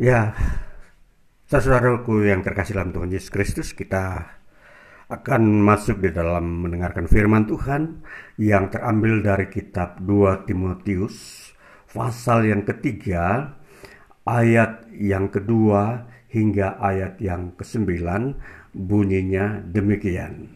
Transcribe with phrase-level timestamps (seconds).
[0.00, 0.32] Ya,
[1.44, 4.32] saudaraku yang terkasih dalam Tuhan Yesus Kristus, kita
[5.12, 8.00] akan masuk di dalam mendengarkan firman Tuhan
[8.40, 11.52] yang terambil dari kitab 2 Timotius
[11.92, 13.52] pasal yang ketiga
[14.24, 18.40] ayat yang kedua hingga ayat yang kesembilan
[18.72, 20.48] bunyinya demikian.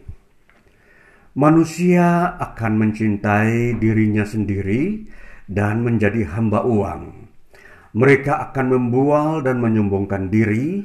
[1.37, 5.05] Manusia akan mencintai dirinya sendiri
[5.53, 7.24] dan menjadi hamba uang.
[7.95, 10.83] Mereka akan membual dan menyombongkan diri,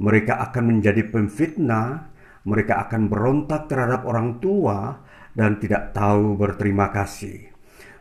[0.00, 2.08] mereka akan menjadi pemfitnah,
[2.48, 5.04] mereka akan berontak terhadap orang tua
[5.36, 7.52] dan tidak tahu berterima kasih.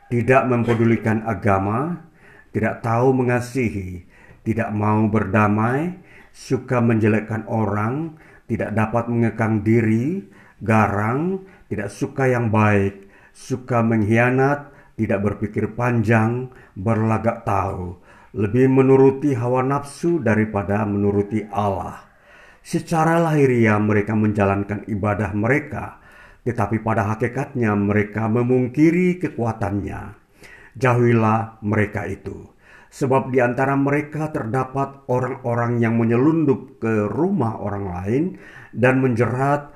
[0.07, 2.07] Tidak mempedulikan agama,
[2.55, 4.07] tidak tahu mengasihi,
[4.47, 5.99] tidak mau berdamai,
[6.31, 8.15] suka menjelekkan orang,
[8.47, 10.23] tidak dapat mengekang diri,
[10.63, 16.47] garang, tidak suka yang baik, suka mengkhianat, tidak berpikir panjang,
[16.77, 17.99] berlagak tahu,
[18.35, 22.03] lebih menuruti hawa nafsu daripada menuruti Allah.
[22.59, 26.03] Secara lahiriah mereka menjalankan ibadah mereka,
[26.43, 30.19] tetapi pada hakikatnya mereka memungkiri kekuatannya.
[30.75, 32.51] Jauhilah mereka itu.
[32.91, 38.23] Sebab di antara mereka terdapat orang-orang yang menyelundup ke rumah orang lain
[38.75, 39.71] dan menjerat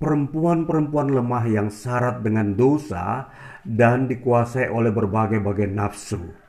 [0.00, 3.28] perempuan-perempuan lemah yang syarat dengan dosa
[3.62, 6.41] dan dikuasai oleh berbagai-bagai nafsu,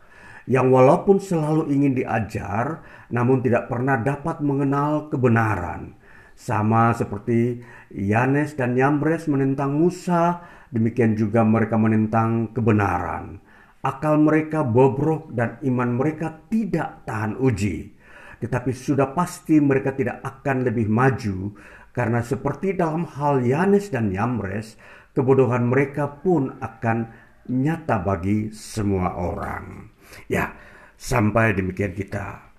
[0.49, 5.95] yang walaupun selalu ingin diajar, namun tidak pernah dapat mengenal kebenaran.
[6.33, 7.61] Sama seperti
[7.94, 13.39] Yanes dan Yambres menentang Musa, demikian juga mereka menentang kebenaran.
[13.83, 17.94] Akal mereka bobrok dan iman mereka tidak tahan uji.
[18.41, 21.55] Tetapi sudah pasti mereka tidak akan lebih maju
[21.94, 24.75] karena seperti dalam hal Yanes dan Yamres,
[25.14, 27.14] kebodohan mereka pun akan
[27.45, 29.92] nyata bagi semua orang.
[30.30, 30.56] Ya,
[30.97, 32.53] sampai demikian kita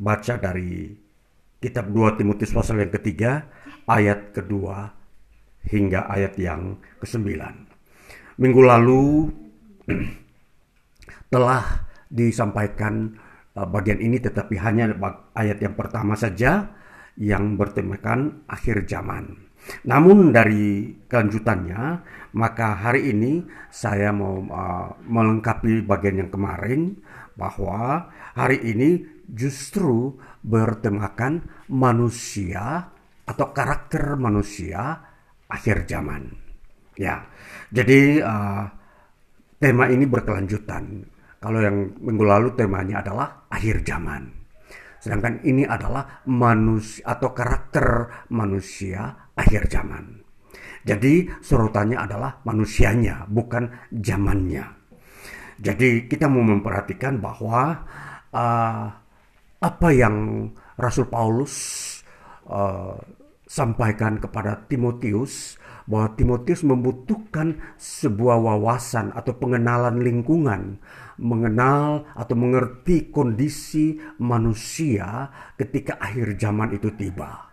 [0.00, 0.94] baca dari
[1.60, 3.44] kitab 2 Timotius pasal yang ketiga,
[3.84, 4.88] ayat kedua
[5.68, 7.68] hingga ayat yang kesembilan.
[8.40, 9.28] Minggu lalu
[11.32, 11.62] telah
[12.08, 13.12] disampaikan
[13.54, 14.96] uh, bagian ini tetapi hanya
[15.36, 16.72] ayat yang pertama saja
[17.20, 19.36] yang bertemakan akhir zaman.
[19.84, 22.00] Namun dari kelanjutannya,
[22.32, 27.00] maka hari ini saya mau uh, melengkapi bagian yang kemarin
[27.34, 32.90] bahwa hari ini justru bertemakan manusia
[33.26, 34.98] atau karakter manusia
[35.46, 36.30] akhir zaman.
[36.98, 37.26] Ya,
[37.70, 38.64] jadi uh,
[39.58, 41.06] tema ini berkelanjutan.
[41.40, 44.28] Kalau yang minggu lalu temanya adalah akhir zaman.
[45.00, 47.86] Sedangkan ini adalah manusia atau karakter
[48.28, 50.20] manusia akhir zaman.
[50.80, 54.64] Jadi sorotannya adalah manusianya, bukan zamannya.
[55.60, 57.84] Jadi kita mau memperhatikan bahwa
[58.32, 58.84] uh,
[59.60, 60.48] apa yang
[60.80, 61.54] Rasul Paulus
[62.48, 62.96] uh,
[63.44, 65.60] sampaikan kepada Timotius
[65.90, 70.78] bahwa Timotius membutuhkan sebuah wawasan atau pengenalan lingkungan
[71.18, 77.49] mengenal atau mengerti kondisi manusia ketika akhir zaman itu tiba.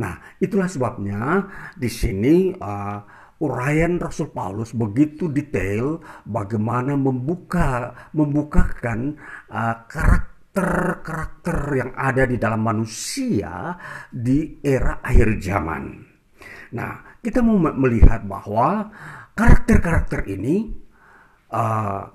[0.00, 1.44] Nah, itulah sebabnya
[1.76, 3.04] di sini uh,
[3.44, 9.20] uraian Rasul Paulus begitu detail bagaimana membuka membukakan
[9.52, 13.76] uh, karakter-karakter yang ada di dalam manusia
[14.08, 16.00] di era akhir zaman.
[16.72, 18.88] Nah, kita mau melihat bahwa
[19.36, 20.64] karakter-karakter ini
[21.52, 22.08] uh,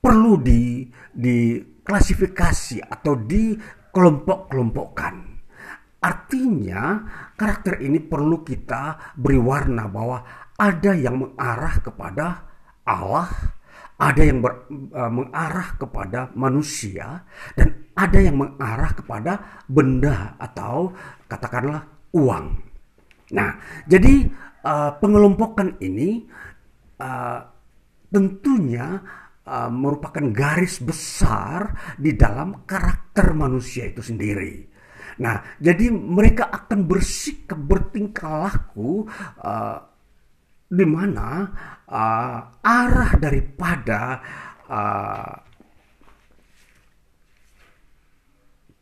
[0.00, 5.33] perlu di diklasifikasi atau dikelompok-kelompokkan.
[6.04, 7.00] Artinya
[7.32, 10.20] karakter ini perlu kita beri warna bahwa
[10.60, 12.26] ada yang mengarah kepada
[12.84, 13.32] Allah,
[13.96, 17.24] ada yang ber, uh, mengarah kepada manusia,
[17.56, 20.92] dan ada yang mengarah kepada benda atau
[21.24, 22.52] katakanlah uang.
[23.32, 23.56] Nah,
[23.88, 24.28] jadi
[24.60, 26.28] uh, pengelompokan ini
[27.00, 27.40] uh,
[28.12, 29.00] tentunya
[29.48, 34.73] uh, merupakan garis besar di dalam karakter manusia itu sendiri.
[35.20, 39.06] Nah, jadi mereka akan bersikap bertingkah laku
[39.42, 39.78] uh,
[40.66, 41.46] di mana
[41.86, 44.00] uh, arah daripada
[44.66, 45.34] uh,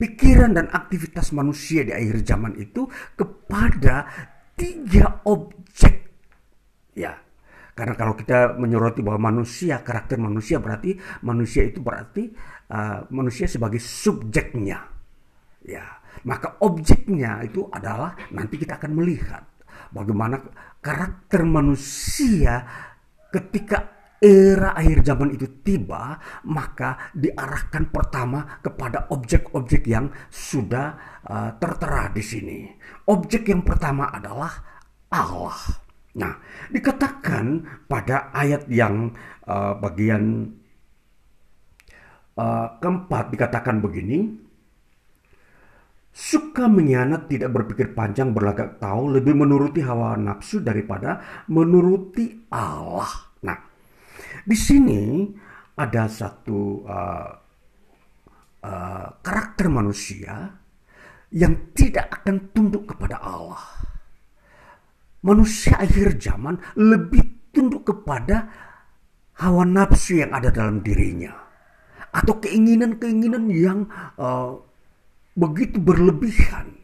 [0.01, 4.09] pikiran dan aktivitas manusia di akhir zaman itu kepada
[4.57, 5.95] tiga objek
[6.97, 7.13] ya
[7.73, 10.93] karena kalau kita menyoroti bahwa manusia, karakter manusia berarti
[11.25, 12.29] manusia itu berarti
[12.69, 14.93] uh, manusia sebagai subjeknya.
[15.65, 19.43] Ya, maka objeknya itu adalah nanti kita akan melihat
[19.93, 20.39] bagaimana
[20.83, 22.63] karakter manusia
[23.33, 26.15] ketika era akhir zaman itu tiba,
[26.47, 30.95] maka diarahkan pertama kepada objek-objek yang sudah
[31.27, 32.59] uh, tertera di sini.
[33.11, 34.55] Objek yang pertama adalah
[35.11, 35.59] Allah.
[36.23, 36.39] Nah,
[36.71, 39.11] dikatakan pada ayat yang
[39.51, 40.55] uh, bagian
[42.39, 44.39] uh, keempat dikatakan begini,
[46.13, 53.33] suka mengkhianat, tidak berpikir panjang, berlagak tahu, lebih menuruti hawa nafsu daripada menuruti Allah.
[53.43, 53.59] Nah,
[54.45, 55.25] di sini
[55.73, 57.31] ada satu uh,
[58.61, 60.53] uh, karakter manusia
[61.33, 63.65] yang tidak akan tunduk kepada Allah.
[65.25, 68.53] Manusia akhir zaman lebih tunduk kepada
[69.41, 71.33] hawa nafsu yang ada dalam dirinya
[72.13, 73.89] atau keinginan-keinginan yang
[74.21, 74.61] uh,
[75.33, 76.83] begitu berlebihan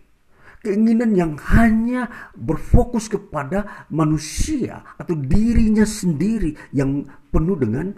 [0.63, 7.95] keinginan yang hanya berfokus kepada manusia atau dirinya sendiri yang penuh dengan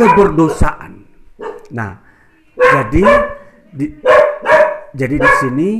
[0.00, 1.04] keberdosaan.
[1.72, 2.00] Nah,
[2.56, 3.04] jadi
[3.76, 3.86] di,
[4.96, 5.70] jadi di sini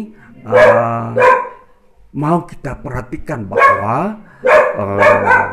[0.44, 1.16] uh,
[2.12, 4.20] mau kita perhatikan bahwa
[4.76, 5.48] uh,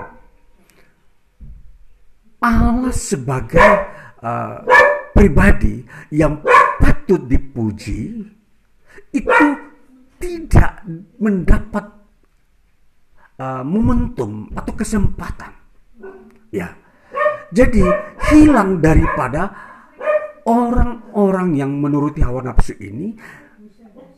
[2.43, 3.69] Allah sebagai
[4.19, 4.67] uh,
[5.15, 6.43] pribadi yang
[7.13, 8.25] patut dipuji
[9.13, 9.47] itu
[10.17, 10.81] tidak
[11.21, 11.85] mendapat
[13.37, 15.53] uh, momentum atau kesempatan.
[16.49, 16.73] Ya.
[17.53, 17.85] Jadi
[18.33, 19.53] hilang daripada
[20.49, 23.13] orang-orang yang menuruti hawa nafsu ini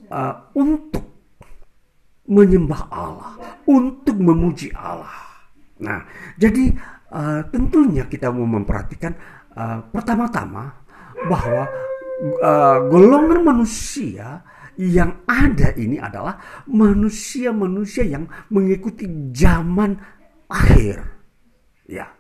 [0.08, 1.04] uh, untuk
[2.32, 3.36] menyembah Allah,
[3.68, 5.44] untuk memuji Allah.
[5.84, 6.00] Nah,
[6.40, 6.72] jadi
[7.12, 9.12] uh, tentunya kita mau memperhatikan
[9.52, 10.80] uh, pertama-tama
[11.28, 11.68] bahwa
[12.22, 14.44] uh, golongan manusia
[14.76, 16.36] yang ada ini adalah
[16.68, 19.96] manusia-manusia yang mengikuti zaman
[20.52, 21.00] akhir.
[21.88, 22.12] Ya.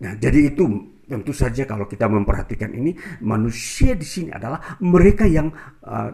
[0.00, 0.64] Nah, jadi itu
[1.08, 2.94] tentu saja kalau kita memperhatikan ini
[3.24, 5.50] manusia di sini adalah mereka yang
[5.84, 6.10] uh,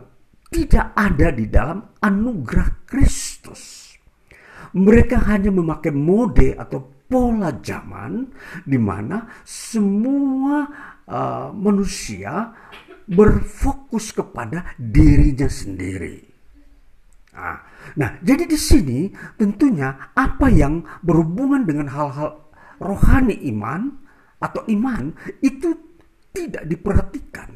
[0.49, 3.93] tidak ada di dalam anugerah Kristus.
[4.77, 8.27] Mereka hanya memakai mode atau pola zaman
[8.67, 10.67] di mana semua
[11.07, 12.51] uh, manusia
[13.07, 16.27] berfokus kepada dirinya sendiri.
[17.37, 17.59] Nah,
[17.95, 22.51] nah, jadi di sini tentunya apa yang berhubungan dengan hal-hal
[22.81, 23.93] rohani iman
[24.41, 25.77] atau iman itu
[26.33, 27.51] tidak diperhatikan.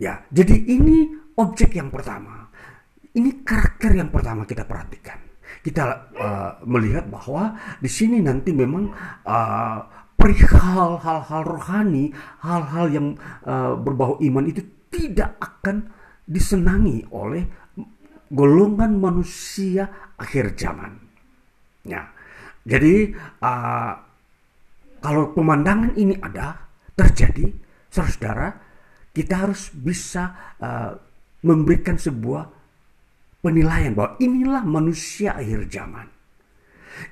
[0.00, 2.50] Ya, jadi ini objek yang pertama.
[3.12, 5.20] Ini karakter yang pertama kita perhatikan.
[5.62, 5.82] Kita
[6.16, 8.90] uh, melihat bahwa di sini nanti memang
[9.28, 9.78] uh,
[10.22, 12.14] perihal hal-hal rohani,
[12.46, 13.06] hal-hal yang
[13.42, 14.62] uh, berbau iman itu
[14.94, 15.90] tidak akan
[16.22, 17.42] disenangi oleh
[18.30, 20.94] golongan manusia akhir zaman.
[21.82, 22.06] Ya.
[22.62, 23.10] Jadi
[23.42, 23.92] uh,
[25.02, 27.50] kalau pemandangan ini ada terjadi,
[27.90, 28.54] saudara,
[29.10, 30.94] kita harus bisa uh,
[31.42, 32.46] memberikan sebuah
[33.42, 36.06] penilaian bahwa inilah manusia akhir zaman.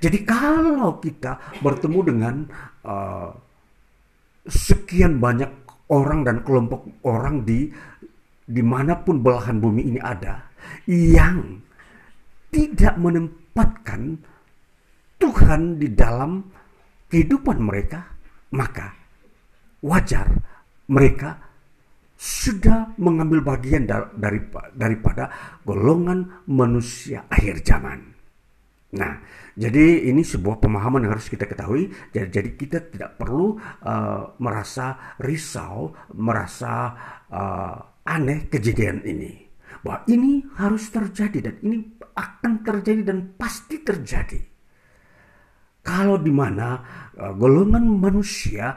[0.00, 2.34] Jadi kalau kita bertemu dengan
[2.84, 3.30] uh,
[4.46, 5.50] sekian banyak
[5.90, 7.70] orang dan kelompok orang di
[8.50, 10.50] di mana pun belahan bumi ini ada
[10.90, 11.62] yang
[12.50, 14.18] tidak menempatkan
[15.20, 16.42] Tuhan di dalam
[17.06, 18.10] kehidupan mereka,
[18.56, 18.96] maka
[19.84, 20.26] wajar
[20.90, 21.38] mereka
[22.20, 24.40] sudah mengambil bagian dari,
[24.76, 25.30] daripada
[25.64, 28.19] golongan manusia akhir zaman.
[28.90, 29.22] Nah,
[29.54, 31.94] jadi ini sebuah pemahaman yang harus kita ketahui.
[32.10, 33.54] Jadi, kita tidak perlu
[33.86, 36.90] uh, merasa risau, merasa
[37.30, 39.46] uh, aneh kejadian ini.
[39.86, 44.42] Bahwa ini harus terjadi dan ini akan terjadi dan pasti terjadi.
[45.86, 46.82] Kalau di mana
[47.14, 48.74] uh, golongan manusia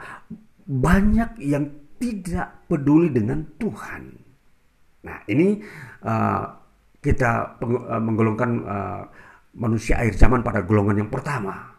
[0.64, 1.66] banyak yang
[1.98, 4.02] tidak peduli dengan Tuhan.
[5.04, 5.58] Nah, ini
[6.06, 6.44] uh,
[7.04, 7.60] kita
[8.00, 9.02] menggolongkan uh,
[9.54, 11.74] manusia akhir zaman pada golongan yang pertama.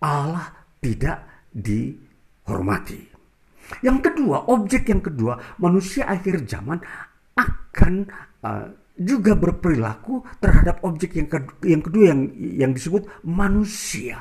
[0.00, 3.00] Allah tidak dihormati.
[3.80, 6.76] Yang kedua, objek yang kedua, manusia akhir zaman
[7.34, 7.94] akan
[8.44, 14.20] uh, juga berperilaku terhadap objek yang kedua, yang kedua yang yang disebut manusia.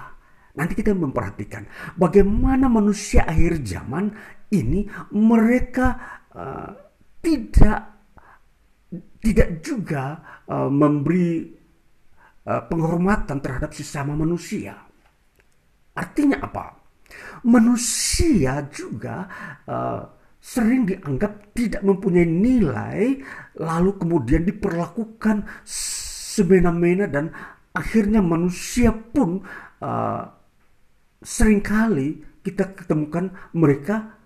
[0.53, 1.65] Nanti kita memperhatikan
[1.97, 4.13] bagaimana manusia akhir zaman
[4.53, 5.97] ini mereka
[6.29, 6.71] uh,
[7.19, 7.79] tidak
[9.23, 11.62] tidak juga uh, memberi
[12.43, 14.75] penghormatan terhadap sesama manusia.
[15.95, 16.75] Artinya apa?
[17.45, 19.27] Manusia juga
[19.67, 20.01] uh,
[20.43, 23.21] sering dianggap tidak mempunyai nilai,
[23.61, 27.31] lalu kemudian diperlakukan semena-mena dan
[27.71, 29.39] akhirnya manusia pun
[29.79, 30.23] uh,
[31.23, 34.19] sering kali kita ketemukan mereka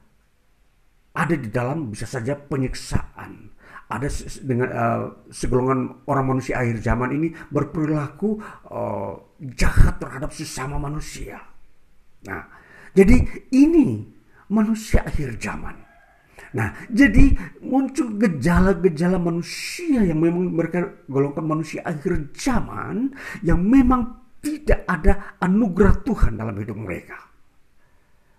[1.14, 3.57] ada di dalam bisa saja penyiksaan.
[3.88, 4.08] Ada
[4.44, 8.36] dengan uh, segolongan orang manusia akhir zaman ini berperilaku
[8.68, 9.16] uh,
[9.56, 11.40] jahat terhadap sesama manusia.
[12.28, 12.44] Nah,
[12.92, 13.24] jadi
[13.56, 14.04] ini
[14.52, 15.88] manusia akhir zaman.
[16.56, 23.12] Nah, jadi muncul gejala-gejala manusia yang memang mereka golongkan manusia akhir zaman
[23.44, 27.20] yang memang tidak ada anugerah Tuhan dalam hidup mereka.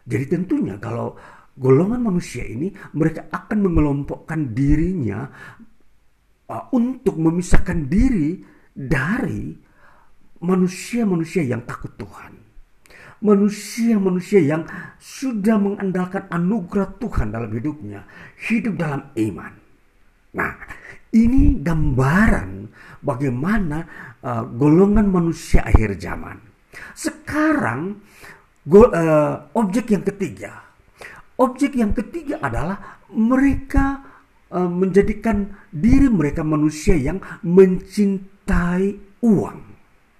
[0.08, 1.12] Jadi tentunya kalau
[1.58, 5.26] golongan manusia ini mereka akan mengelompokkan dirinya
[6.46, 8.38] uh, untuk memisahkan diri
[8.72, 9.52] dari
[10.38, 12.48] manusia-manusia yang takut Tuhan
[13.18, 14.62] manusia-manusia yang
[14.98, 18.06] sudah mengandalkan anugerah Tuhan dalam hidupnya,
[18.46, 19.52] hidup dalam iman.
[20.38, 20.52] Nah,
[21.10, 22.68] ini gambaran
[23.02, 23.78] bagaimana
[24.22, 26.38] uh, golongan manusia akhir zaman.
[26.94, 27.98] Sekarang
[28.62, 30.67] go, uh, objek yang ketiga,
[31.38, 34.02] objek yang ketiga adalah mereka
[34.50, 38.86] uh, menjadikan diri mereka manusia yang mencintai
[39.22, 39.58] uang.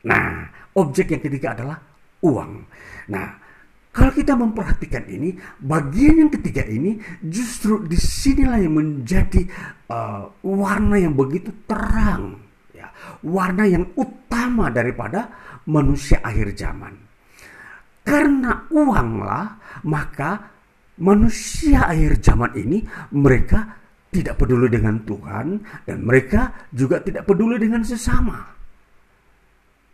[0.07, 0.49] Nah,
[0.79, 1.79] objek yang ketiga adalah
[2.23, 2.53] uang.
[3.11, 3.29] Nah,
[3.91, 9.43] kalau kita memperhatikan ini, bagian yang ketiga ini justru di sinilah yang menjadi
[9.91, 12.39] uh, warna yang begitu terang,
[12.71, 12.95] ya,
[13.27, 15.35] warna yang utama daripada
[15.67, 16.95] manusia akhir zaman.
[18.07, 20.58] Karena uanglah, maka
[20.99, 22.83] manusia akhir zaman ini
[23.15, 23.79] mereka
[24.09, 25.47] tidak peduli dengan Tuhan
[25.85, 28.41] dan mereka juga tidak peduli dengan sesama.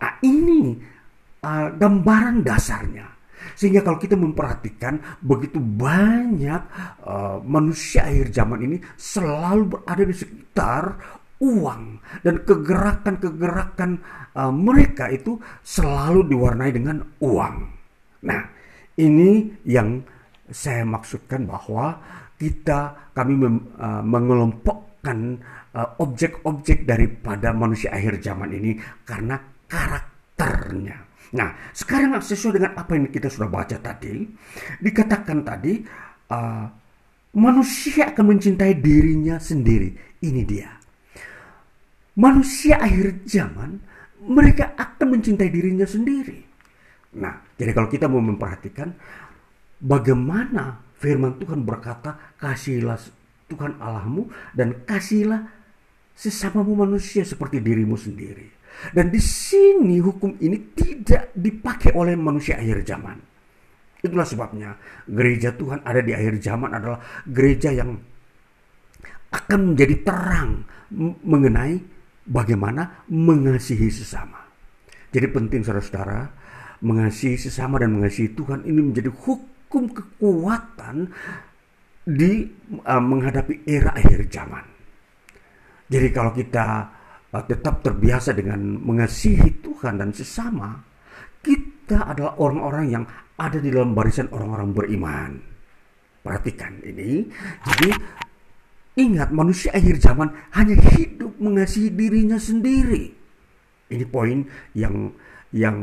[0.01, 0.77] Nah, ini
[1.43, 3.07] uh, gambaran dasarnya.
[3.55, 6.63] Sehingga kalau kita memperhatikan begitu banyak
[7.05, 10.83] uh, manusia akhir zaman ini selalu berada di sekitar
[11.45, 14.01] uang dan kegerakan-kegerakan
[14.33, 17.57] uh, mereka itu selalu diwarnai dengan uang.
[18.25, 18.43] Nah,
[18.97, 20.01] ini yang
[20.51, 22.01] saya maksudkan bahwa
[22.37, 25.41] kita kami mem, uh, mengelompokkan
[26.01, 29.37] objek-objek uh, daripada manusia akhir zaman ini karena
[29.67, 30.97] karakternya.
[31.35, 34.23] Nah, sekarang sesuai dengan apa yang kita sudah baca tadi,
[34.79, 35.83] dikatakan tadi
[36.31, 36.67] uh,
[37.35, 39.91] manusia akan mencintai dirinya sendiri.
[40.23, 40.71] Ini dia.
[42.15, 43.83] Manusia akhir zaman
[44.31, 46.39] mereka akan mencintai dirinya sendiri.
[47.19, 48.95] Nah, jadi kalau kita mau memperhatikan
[49.85, 52.97] bagaimana firman Tuhan berkata, "Kasihilah
[53.53, 55.45] Tuhan Allahmu dan kasihilah
[56.17, 58.49] sesamamu manusia seperti dirimu sendiri."
[58.91, 63.21] Dan di sini hukum ini tidak dipakai oleh manusia akhir zaman.
[64.03, 64.75] Itulah sebabnya
[65.07, 67.95] gereja Tuhan ada di akhir zaman adalah gereja yang
[69.31, 70.51] akan menjadi terang
[71.23, 71.79] mengenai
[72.27, 74.43] bagaimana mengasihi sesama.
[75.15, 76.35] Jadi penting saudara-saudara,
[76.83, 81.11] mengasihi sesama dan mengasihi Tuhan ini menjadi hukum kekuatan
[82.05, 82.45] di
[82.85, 84.65] uh, menghadapi era akhir zaman.
[85.89, 86.67] Jadi kalau kita
[87.43, 90.79] tetap terbiasa dengan mengasihi Tuhan dan sesama,
[91.43, 93.05] kita adalah orang-orang yang
[93.35, 95.31] ada di dalam barisan orang-orang beriman.
[96.25, 97.27] Perhatikan ini.
[97.69, 97.91] Jadi
[98.97, 103.13] ingat manusia akhir zaman hanya hidup mengasihi dirinya sendiri.
[103.91, 104.41] Ini poin
[104.73, 105.13] yang
[105.53, 105.79] yang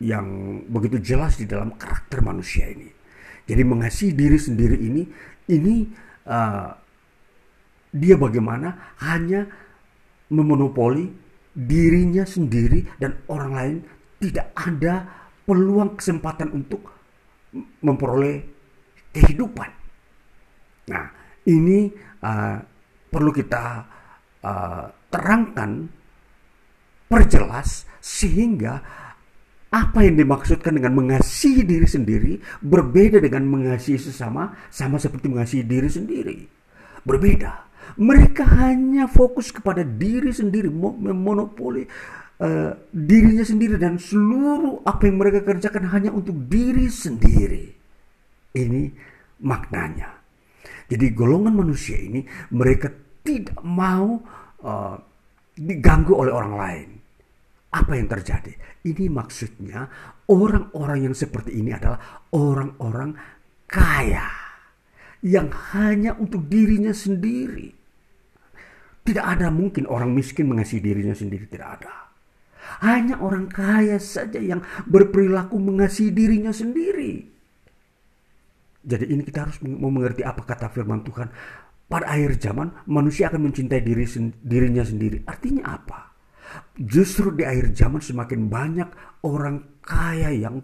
[0.00, 0.26] yang
[0.72, 3.03] begitu jelas di dalam karakter manusia ini.
[3.44, 5.02] Jadi mengasihi diri sendiri ini
[5.52, 5.84] ini
[6.28, 6.68] uh,
[7.94, 9.44] dia bagaimana hanya
[10.32, 11.12] memonopoli
[11.54, 13.76] dirinya sendiri dan orang lain
[14.18, 15.04] tidak ada
[15.44, 16.82] peluang kesempatan untuk
[17.84, 18.42] memperoleh
[19.14, 19.70] kehidupan.
[20.90, 21.06] Nah,
[21.46, 21.92] ini
[22.24, 22.58] uh,
[23.12, 23.64] perlu kita
[24.42, 25.86] uh, terangkan,
[27.06, 28.82] perjelas sehingga
[29.74, 35.90] apa yang dimaksudkan dengan mengasihi diri sendiri berbeda dengan mengasihi sesama sama seperti mengasihi diri
[35.90, 36.38] sendiri.
[37.02, 37.66] Berbeda.
[37.98, 41.84] Mereka hanya fokus kepada diri sendiri, memonopoli
[42.40, 47.74] uh, dirinya sendiri dan seluruh apa yang mereka kerjakan hanya untuk diri sendiri.
[48.54, 48.82] Ini
[49.42, 50.22] maknanya.
[50.86, 52.22] Jadi golongan manusia ini
[52.54, 52.88] mereka
[53.26, 54.22] tidak mau
[54.62, 54.96] uh,
[55.58, 56.88] diganggu oleh orang lain.
[57.74, 58.54] Apa yang terjadi?
[58.86, 59.90] Ini maksudnya
[60.30, 63.18] orang-orang yang seperti ini adalah orang-orang
[63.66, 64.30] kaya
[65.26, 67.74] yang hanya untuk dirinya sendiri.
[69.04, 71.92] Tidak ada mungkin orang miskin mengasihi dirinya sendiri, tidak ada.
[72.80, 77.26] Hanya orang kaya saja yang berperilaku mengasihi dirinya sendiri.
[78.84, 81.28] Jadi ini kita harus mengerti apa kata firman Tuhan.
[81.84, 84.08] Pada akhir zaman manusia akan mencintai diri,
[84.40, 85.20] dirinya sendiri.
[85.28, 86.13] Artinya apa?
[86.78, 88.88] Justru di akhir zaman semakin banyak
[89.24, 90.60] orang kaya yang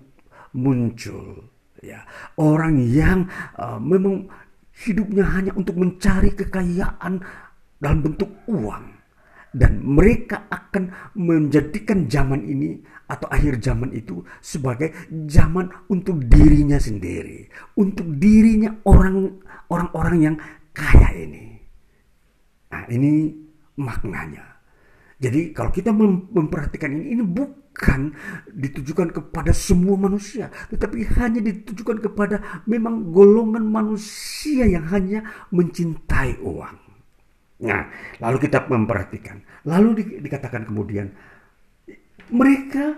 [0.54, 1.50] muncul.
[1.80, 2.04] Ya,
[2.36, 3.24] orang yang
[3.56, 4.28] uh, memang
[4.84, 7.24] hidupnya hanya untuk mencari kekayaan
[7.80, 9.00] dalam bentuk uang
[9.50, 12.78] dan mereka akan menjadikan zaman ini
[13.10, 14.94] atau akhir zaman itu sebagai
[15.26, 20.36] zaman untuk dirinya sendiri, untuk dirinya orang orang-orang yang
[20.70, 21.58] kaya ini.
[22.70, 23.34] Nah, ini
[23.74, 24.59] maknanya.
[25.20, 25.92] Jadi kalau kita
[26.32, 28.16] memperhatikan ini, ini bukan
[28.56, 35.20] ditujukan kepada semua manusia, tetapi hanya ditujukan kepada memang golongan manusia yang hanya
[35.52, 36.76] mencintai uang.
[37.60, 37.82] Nah,
[38.24, 39.44] lalu kita memperhatikan.
[39.68, 41.12] Lalu di, dikatakan kemudian,
[42.32, 42.96] mereka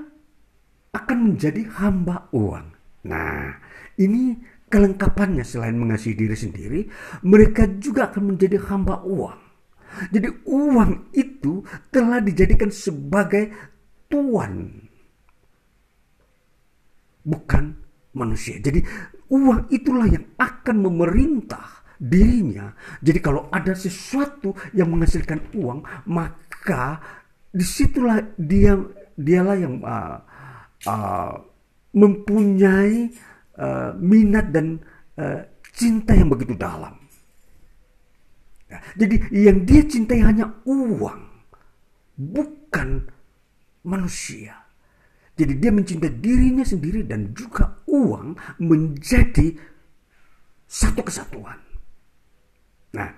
[0.95, 2.67] akan menjadi hamba uang.
[3.11, 3.59] Nah,
[3.99, 4.39] ini
[4.71, 6.81] kelengkapannya selain mengasihi diri sendiri,
[7.27, 9.42] mereka juga akan menjadi hamba uang.
[10.11, 13.53] Jadi uang itu telah dijadikan sebagai
[14.07, 14.83] tuan.
[17.23, 17.65] Bukan
[18.13, 18.59] manusia.
[18.61, 18.83] Jadi
[19.33, 22.75] uang itulah yang akan memerintah dirinya.
[22.99, 26.99] Jadi kalau ada sesuatu yang menghasilkan uang, maka
[27.53, 28.75] di situlah dia
[29.15, 30.19] dialah yang uh,
[30.89, 31.35] uh,
[31.93, 33.13] mempunyai
[33.61, 34.81] uh, minat dan
[35.21, 37.02] uh, cinta yang begitu dalam.
[38.97, 41.21] Jadi yang dia cintai hanya uang,
[42.17, 42.89] bukan
[43.85, 44.57] manusia.
[45.33, 49.57] Jadi dia mencintai dirinya sendiri dan juga uang menjadi
[50.69, 51.57] satu kesatuan.
[52.93, 53.09] Nah,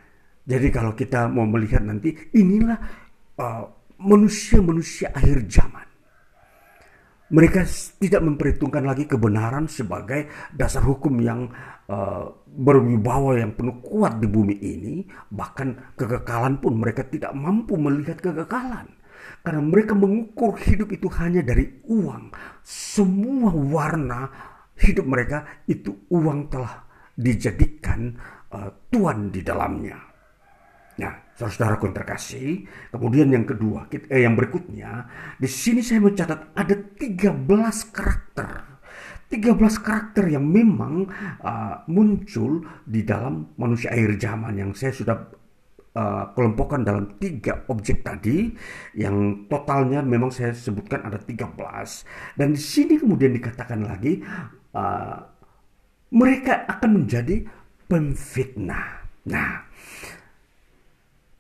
[0.46, 2.78] jadi kalau kita mau melihat nanti inilah
[3.38, 3.64] uh,
[3.98, 5.86] manusia-manusia uh, akhir zaman.
[7.24, 7.64] Mereka
[7.96, 11.48] tidak memperhitungkan lagi kebenaran sebagai dasar hukum yang
[11.88, 14.94] uh, berwibawa yang penuh kuat di bumi ini.
[15.32, 18.92] Bahkan kekekalan pun mereka tidak mampu melihat kekekalan.
[19.40, 22.28] Karena mereka mengukur hidup itu hanya dari uang.
[22.60, 24.28] Semua warna
[24.76, 26.84] hidup mereka itu uang telah
[27.16, 28.20] dijadikan
[28.52, 29.96] uh, Tuhan di dalamnya.
[31.00, 37.90] Nah, saudara-saudara terkasih, kemudian yang kedua, eh, yang berikutnya, di sini saya mencatat ada 13
[37.90, 38.74] karakter.
[39.28, 41.10] 13 karakter yang memang
[41.42, 45.16] uh, muncul di dalam manusia akhir zaman yang saya sudah
[45.98, 48.54] uh, kelompokkan dalam tiga objek tadi
[48.94, 51.50] yang totalnya memang saya sebutkan ada 13
[52.38, 54.22] dan di sini kemudian dikatakan lagi
[54.76, 55.18] uh,
[56.14, 57.42] mereka akan menjadi
[57.90, 59.02] pemfitnah.
[59.26, 59.66] Nah,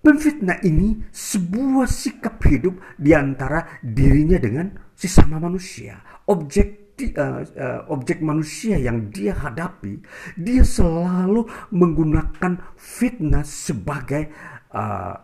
[0.04, 6.04] pemfitnah ini sebuah sikap hidup di antara dirinya dengan sesama manusia.
[6.28, 10.04] Objek uh, uh, objek manusia yang dia hadapi,
[10.36, 14.28] dia selalu menggunakan fitnah sebagai
[14.76, 15.16] uh,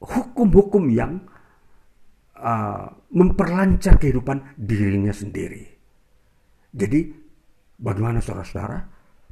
[0.00, 1.26] hukum-hukum yang
[2.38, 5.66] uh, memperlancar kehidupan dirinya sendiri.
[6.70, 7.10] Jadi,
[7.82, 8.78] bagaimana saudara-saudara?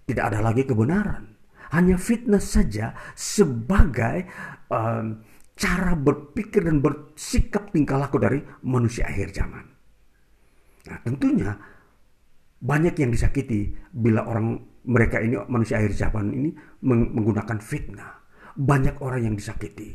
[0.03, 1.38] Tidak ada lagi kebenaran.
[1.75, 4.25] Hanya fitnah saja sebagai
[4.73, 5.21] um,
[5.59, 9.65] cara berpikir dan bersikap tingkah laku dari manusia akhir zaman.
[10.89, 11.51] Nah tentunya
[12.59, 16.51] banyak yang disakiti bila orang mereka ini manusia akhir zaman ini
[16.87, 18.23] menggunakan fitnah.
[18.59, 19.95] Banyak orang yang disakiti.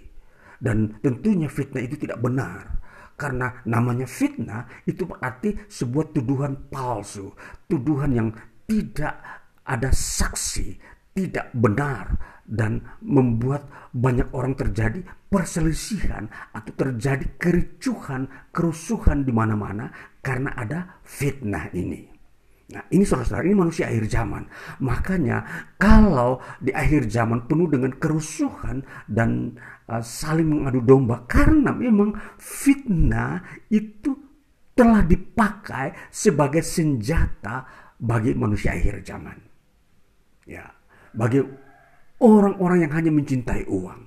[0.61, 2.79] Dan tentunya fitnah itu tidak benar.
[3.19, 7.35] Karena namanya fitnah itu berarti sebuah tuduhan palsu.
[7.67, 8.29] Tuduhan yang
[8.63, 9.19] tidak
[9.63, 19.31] ada saksi tidak benar dan membuat banyak orang terjadi perselisihan atau terjadi kericuhan, kerusuhan di
[19.31, 22.13] mana-mana karena ada fitnah ini.
[22.73, 24.43] Nah, ini saudara-saudara, ini manusia akhir zaman.
[24.81, 29.53] Makanya kalau di akhir zaman penuh dengan kerusuhan dan
[29.85, 34.15] uh, saling mengadu domba karena memang fitnah itu
[34.73, 37.67] telah dipakai sebagai senjata
[38.01, 39.37] bagi manusia akhir zaman.
[40.49, 40.65] Ya,
[41.13, 41.39] bagi
[42.21, 44.01] orang-orang yang hanya mencintai uang.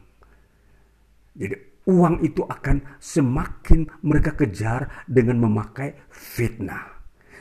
[1.36, 1.54] Jadi
[1.86, 6.96] uang itu akan semakin mereka kejar dengan memakai fitnah.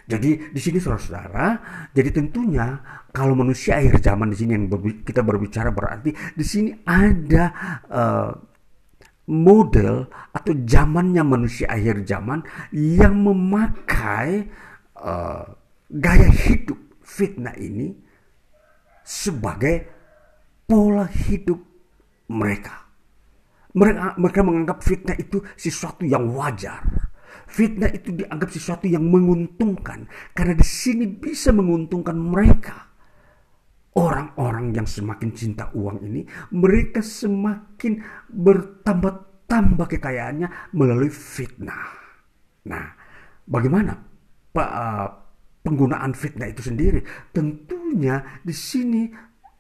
[0.06, 1.48] Jadi di sini saudara-saudara,
[1.90, 2.78] jadi tentunya
[3.10, 4.70] kalau manusia akhir zaman di sini yang
[5.02, 7.50] kita berbicara berarti di sini ada
[7.90, 8.30] uh,
[9.26, 14.46] model atau zamannya manusia akhir zaman yang memakai
[15.02, 15.58] uh,
[15.90, 18.05] gaya hidup fitnah ini
[19.06, 19.86] sebagai
[20.66, 21.62] pola hidup
[22.34, 22.90] mereka.
[23.78, 26.82] Mereka, mereka menganggap fitnah itu sesuatu yang wajar.
[27.46, 32.90] Fitnah itu dianggap sesuatu yang menguntungkan karena di sini bisa menguntungkan mereka.
[33.96, 41.96] Orang-orang yang semakin cinta uang ini, mereka semakin bertambah-tambah kekayaannya melalui fitnah.
[42.68, 42.92] Nah,
[43.48, 43.96] bagaimana
[44.52, 44.72] Pak
[45.66, 47.02] penggunaan fitnah itu sendiri.
[47.34, 49.10] Tentunya di sini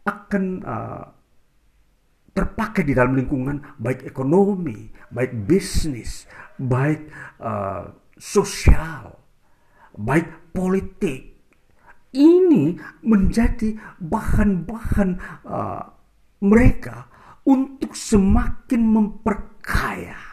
[0.05, 1.05] akan uh,
[2.29, 6.29] terpakai di dalam lingkungan baik ekonomi, baik bisnis,
[6.61, 7.09] baik
[7.41, 9.17] uh, sosial,
[9.97, 11.33] baik politik.
[12.15, 15.09] Ini menjadi bahan-bahan
[15.43, 15.83] uh,
[16.45, 17.11] mereka
[17.43, 20.24] untuk semakin memperkaya.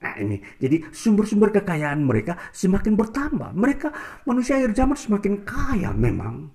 [0.00, 3.52] Nah ini, jadi sumber-sumber kekayaan mereka semakin bertambah.
[3.52, 3.88] Mereka
[4.24, 6.48] manusia akhir zaman semakin kaya memang.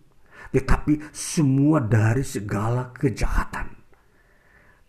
[0.49, 3.69] Tetapi semua dari segala kejahatan.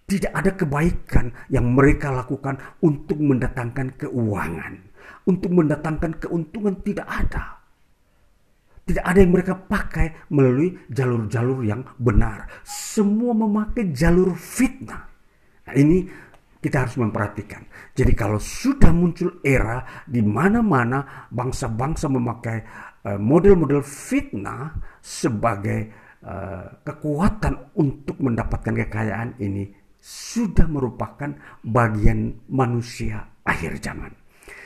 [0.07, 4.75] Tidak ada kebaikan yang mereka lakukan untuk mendatangkan keuangan.
[5.27, 7.61] Untuk mendatangkan keuntungan tidak ada.
[8.87, 12.47] Tidak ada yang mereka pakai melalui jalur-jalur yang benar.
[12.62, 15.11] Semua memakai jalur fitnah.
[15.66, 16.07] Nah, ini
[16.67, 17.63] kita harus memperhatikan.
[17.95, 22.59] Jadi kalau sudah muncul era di mana-mana bangsa-bangsa memakai
[23.07, 25.95] uh, model-model fitnah sebagai
[26.27, 29.71] uh, kekuatan untuk mendapatkan kekayaan ini
[30.03, 31.31] sudah merupakan
[31.63, 34.11] bagian manusia akhir zaman.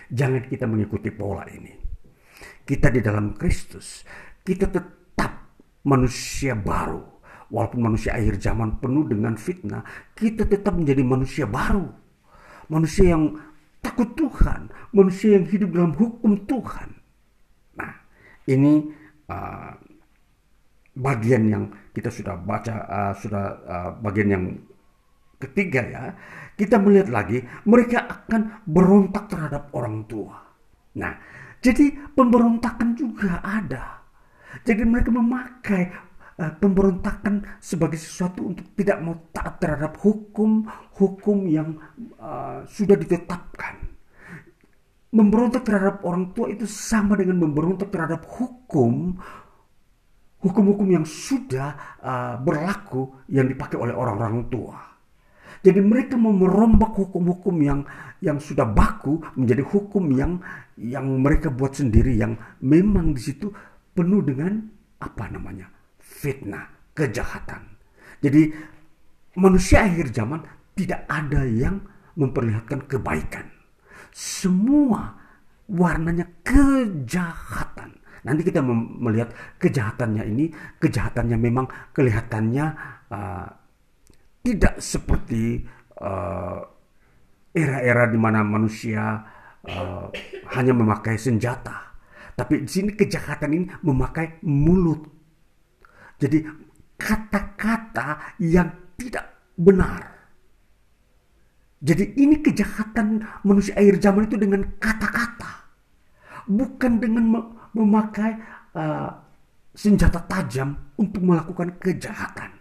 [0.08, 1.76] Jangan kita mengikuti pola ini.
[2.64, 4.08] Kita di dalam Kristus,
[4.40, 5.52] kita tetap
[5.84, 7.09] manusia baru.
[7.50, 9.82] Walaupun manusia akhir zaman penuh dengan fitnah,
[10.14, 11.90] kita tetap menjadi manusia baru.
[12.70, 13.34] Manusia yang
[13.82, 16.94] takut Tuhan, manusia yang hidup dalam hukum Tuhan.
[17.74, 17.92] Nah,
[18.46, 18.86] ini
[19.26, 19.74] uh,
[20.94, 24.44] bagian yang kita sudah baca, uh, sudah uh, bagian yang
[25.42, 26.04] ketiga ya,
[26.54, 30.38] kita melihat lagi mereka akan berontak terhadap orang tua.
[31.00, 31.16] Nah,
[31.64, 34.04] jadi pemberontakan juga ada.
[34.66, 36.09] Jadi mereka memakai
[36.40, 41.76] uh, pemberontakan sebagai sesuatu untuk tidak mau taat terhadap hukum-hukum yang
[42.16, 43.92] uh, sudah ditetapkan.
[45.10, 49.18] Memberontak terhadap orang tua itu sama dengan memberontak terhadap hukum
[50.40, 54.76] hukum-hukum yang sudah uh, berlaku yang dipakai oleh orang-orang tua.
[55.60, 57.84] Jadi mereka mau merombak hukum-hukum yang
[58.24, 60.40] yang sudah baku menjadi hukum yang
[60.80, 62.32] yang mereka buat sendiri yang
[62.64, 63.52] memang di situ
[63.92, 64.56] penuh dengan
[64.96, 65.79] apa namanya?
[66.10, 66.66] Fitnah,
[66.98, 67.78] kejahatan.
[68.18, 68.50] Jadi
[69.38, 70.42] manusia akhir zaman
[70.74, 71.86] tidak ada yang
[72.18, 73.46] memperlihatkan kebaikan.
[74.10, 75.14] Semua
[75.70, 78.02] warnanya kejahatan.
[78.26, 78.60] Nanti kita
[79.00, 80.50] melihat kejahatannya ini,
[80.82, 82.66] kejahatannya memang kelihatannya
[83.08, 83.46] uh,
[84.44, 85.64] tidak seperti
[86.02, 86.60] uh,
[87.54, 89.24] era-era di mana manusia
[89.64, 90.12] uh,
[90.52, 91.96] hanya memakai senjata,
[92.36, 95.19] tapi di sini kejahatan ini memakai mulut.
[96.20, 96.44] Jadi
[97.00, 98.68] kata-kata yang
[99.00, 99.24] tidak
[99.56, 100.20] benar.
[101.80, 105.64] Jadi ini kejahatan manusia air zaman itu dengan kata-kata,
[106.44, 107.24] bukan dengan
[107.72, 108.36] memakai
[108.76, 109.08] uh,
[109.72, 112.60] senjata tajam untuk melakukan kejahatan.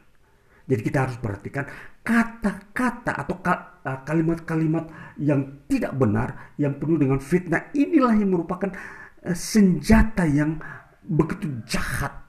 [0.69, 1.65] Jadi kita harus perhatikan
[2.05, 4.85] kata-kata atau eh, kalimat-kalimat
[5.17, 7.73] yang tidak benar, yang penuh dengan fitnah.
[7.73, 8.69] Inilah yang merupakan
[9.25, 10.61] eh, senjata yang
[11.09, 12.28] begitu jahat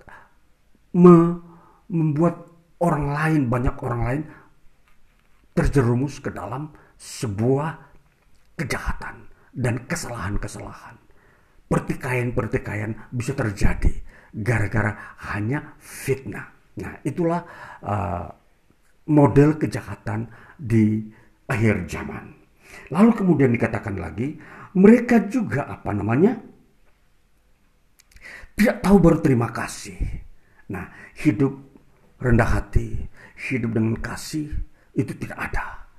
[0.94, 2.50] membuat
[2.80, 4.22] orang lain, banyak orang lain
[5.54, 7.70] terjerumus ke dalam sebuah
[8.56, 10.96] kejahatan dan kesalahan-kesalahan.
[11.70, 13.92] Pertikaian-pertikaian bisa terjadi
[14.34, 16.50] gara-gara hanya fitnah.
[16.80, 17.42] Nah, itulah
[17.82, 18.26] uh,
[19.10, 21.02] model kejahatan di
[21.46, 22.34] akhir zaman.
[22.94, 24.38] Lalu kemudian dikatakan lagi,
[24.78, 26.38] mereka juga apa namanya?
[28.54, 30.29] Tidak tahu berterima kasih.
[30.70, 30.86] Nah,
[31.18, 31.58] hidup
[32.22, 33.10] rendah hati,
[33.50, 34.54] hidup dengan kasih
[34.94, 35.90] itu tidak ada.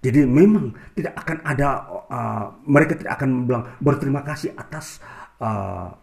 [0.00, 1.68] Jadi memang tidak akan ada
[2.12, 5.00] uh, mereka tidak akan bilang berterima kasih atas
[5.40, 6.00] kebaikan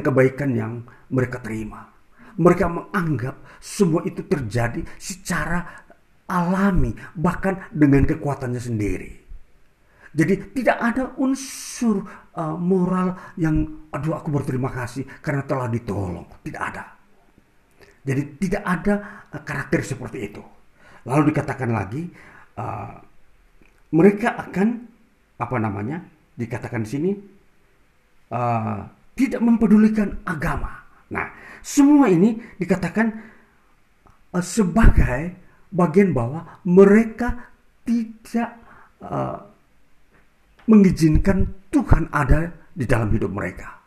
[0.00, 0.72] kebaikan-kebaikan yang
[1.10, 1.94] mereka terima
[2.36, 5.86] mereka menganggap semua itu terjadi secara
[6.26, 9.12] alami, bahkan dengan kekuatannya sendiri.
[10.14, 16.26] Jadi tidak ada unsur uh, moral yang aduh aku berterima kasih karena telah ditolong.
[16.42, 16.84] Tidak ada.
[18.04, 18.94] Jadi tidak ada
[19.32, 20.42] uh, karakter seperti itu.
[21.08, 22.02] Lalu dikatakan lagi
[22.58, 22.94] uh,
[23.94, 24.68] mereka akan
[25.38, 25.98] apa namanya?
[26.34, 27.10] Dikatakan di sini
[28.34, 28.80] uh,
[29.14, 30.82] tidak mempedulikan agama.
[31.14, 31.30] Nah,
[31.62, 33.06] semua ini dikatakan
[34.34, 35.38] uh, sebagai
[35.70, 37.50] bagian bahwa mereka
[37.86, 38.58] tidak
[39.02, 39.53] uh,
[40.66, 43.82] mengizinkan Tuhan ada di dalam hidup mereka.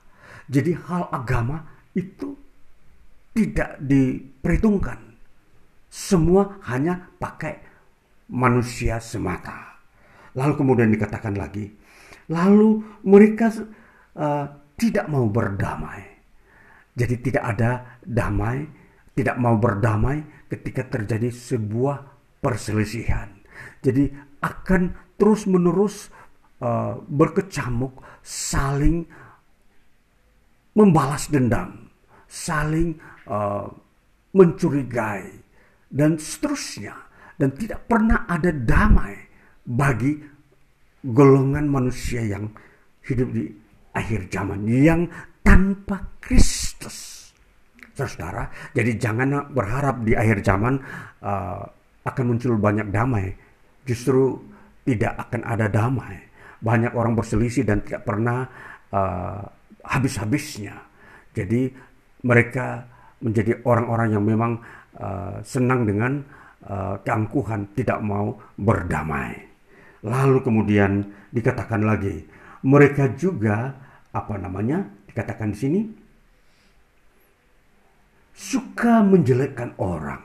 [0.48, 1.60] Jadi hal agama
[1.92, 2.36] itu
[3.36, 5.00] tidak diperhitungkan.
[5.88, 7.60] Semua hanya pakai
[8.32, 9.80] manusia semata.
[10.38, 11.68] Lalu kemudian dikatakan lagi,
[12.30, 13.50] lalu mereka
[14.14, 14.46] uh,
[14.78, 16.06] tidak mau berdamai.
[16.98, 18.66] Jadi tidak ada damai,
[19.18, 21.98] tidak mau berdamai ketika terjadi sebuah
[22.42, 23.34] perselisihan.
[23.82, 24.10] Jadi
[24.42, 26.14] akan terus-menerus
[26.62, 27.94] uh, berkecamuk,
[28.24, 29.06] saling
[30.78, 31.90] membalas dendam,
[32.30, 33.66] saling uh,
[34.34, 35.42] mencurigai,
[35.90, 36.94] dan seterusnya.
[37.38, 39.14] Dan tidak pernah ada damai
[39.62, 40.18] bagi
[41.06, 42.50] golongan manusia yang
[43.06, 43.46] hidup di
[43.94, 45.06] akhir zaman yang
[45.46, 47.30] tanpa Kristus.
[47.98, 48.46] Saudara,
[48.78, 50.78] jadi jangan berharap di akhir zaman
[51.22, 51.62] uh,
[52.06, 53.34] akan muncul banyak damai.
[53.86, 54.38] Justru
[54.86, 56.16] tidak akan ada damai.
[56.62, 58.48] Banyak orang berselisih dan tidak pernah
[58.92, 59.42] uh,
[59.86, 60.76] habis-habisnya.
[61.32, 61.70] Jadi
[62.26, 62.86] mereka
[63.22, 64.52] menjadi orang-orang yang memang
[64.98, 66.22] uh, senang dengan
[66.66, 69.38] uh, keangkuhan, tidak mau berdamai.
[70.06, 72.26] Lalu kemudian dikatakan lagi,
[72.66, 73.74] mereka juga
[74.14, 74.86] apa namanya?
[75.10, 75.82] Dikatakan di sini
[78.38, 80.22] suka menjelekkan orang.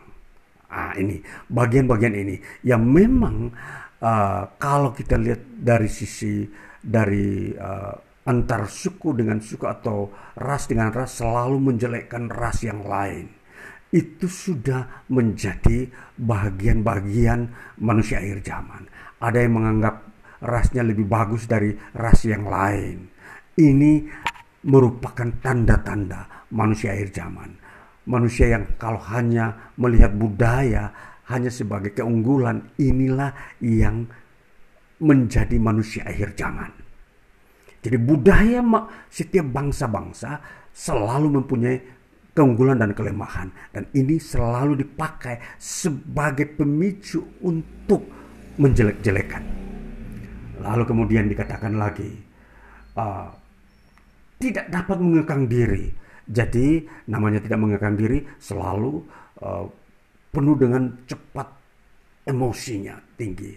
[0.73, 1.21] Ah, ini
[1.53, 3.53] bagian-bagian ini yang memang
[4.03, 6.45] uh, kalau kita lihat dari sisi
[6.83, 7.95] dari uh,
[8.27, 13.31] antar suku dengan suku atau ras dengan ras selalu menjelekkan ras yang lain.
[13.93, 15.85] Itu sudah menjadi
[16.17, 18.88] bagian-bagian manusia akhir zaman.
[19.21, 19.95] Ada yang menganggap
[20.43, 23.07] rasnya lebih bagus dari ras yang lain.
[23.53, 23.93] Ini
[24.65, 27.51] merupakan tanda-tanda manusia akhir zaman.
[28.09, 30.91] Manusia yang kalau hanya melihat budaya
[31.33, 33.33] hanya sebagai keunggulan, inilah
[33.64, 34.07] yang
[35.03, 36.71] menjadi manusia akhir zaman.
[37.83, 38.62] Jadi budaya
[39.11, 40.38] setiap bangsa-bangsa
[40.71, 41.77] selalu mempunyai
[42.31, 43.51] keunggulan dan kelemahan.
[43.75, 48.07] Dan ini selalu dipakai sebagai pemicu untuk
[48.62, 49.42] menjelek-jelekan.
[50.62, 52.12] Lalu kemudian dikatakan lagi,
[52.95, 53.29] uh,
[54.38, 55.90] tidak dapat mengekang diri.
[56.23, 59.03] Jadi namanya tidak mengekang diri selalu
[59.42, 59.66] uh,
[60.33, 61.49] penuh dengan cepat
[62.25, 63.53] emosinya tinggi.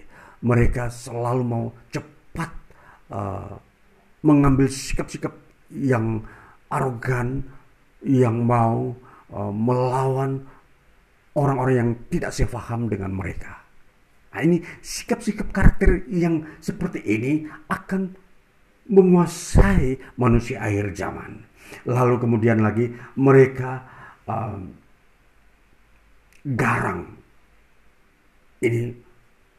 [0.45, 2.51] Mereka selalu mau cepat
[3.09, 3.55] uh,
[4.21, 5.33] mengambil sikap-sikap
[5.71, 6.21] yang
[6.69, 7.47] arogan,
[8.03, 8.93] yang mau
[9.31, 10.45] uh, melawan
[11.33, 13.63] orang-orang yang tidak sepaham dengan mereka.
[14.35, 18.11] Nah, ini sikap-sikap karakter yang seperti ini akan
[18.91, 21.47] menguasai manusia akhir zaman.
[21.87, 23.81] Lalu kemudian lagi mereka
[24.27, 24.84] um,
[26.45, 27.17] garang.
[28.61, 28.93] Ini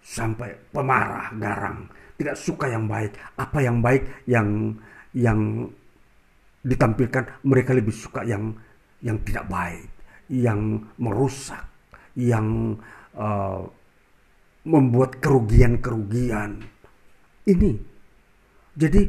[0.01, 3.13] sampai pemarah, garang tidak suka yang baik.
[3.37, 4.73] Apa yang baik yang
[5.13, 5.69] yang
[6.67, 8.57] ditampilkan mereka lebih suka yang
[9.05, 9.89] yang tidak baik,
[10.33, 11.63] yang merusak,
[12.17, 12.75] yang
[13.15, 13.63] uh,
[14.67, 16.65] membuat kerugian-kerugian.
[17.47, 17.73] Ini
[18.75, 19.07] jadi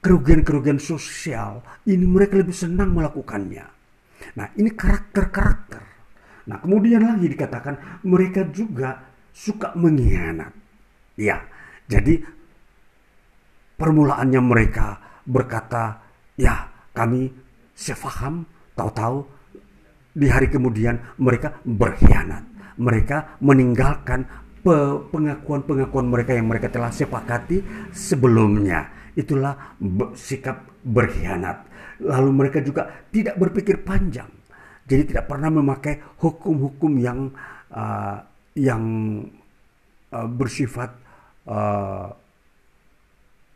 [0.00, 3.66] kerugian-kerugian sosial ini mereka lebih senang melakukannya.
[4.40, 5.93] Nah, ini karakter-karakter.
[6.44, 9.00] Nah, kemudian lagi dikatakan mereka juga
[9.32, 10.52] suka mengkhianat.
[11.16, 11.40] Ya,
[11.88, 12.20] jadi
[13.80, 16.04] permulaannya mereka berkata,
[16.36, 17.32] ya kami
[17.72, 18.44] sefaham,
[18.76, 19.24] tahu-tahu
[20.14, 22.44] di hari kemudian mereka berkhianat.
[22.74, 24.26] Mereka meninggalkan
[25.10, 29.12] pengakuan-pengakuan mereka yang mereka telah sepakati sebelumnya.
[29.14, 29.78] Itulah
[30.18, 31.70] sikap berkhianat.
[32.02, 34.26] Lalu mereka juga tidak berpikir panjang.
[34.84, 37.32] Jadi tidak pernah memakai hukum-hukum yang
[37.72, 38.20] uh,
[38.52, 38.84] yang
[40.12, 40.92] uh, bersifat
[41.48, 42.12] uh,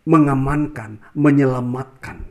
[0.08, 2.24] mengamankan, menyelamatkan.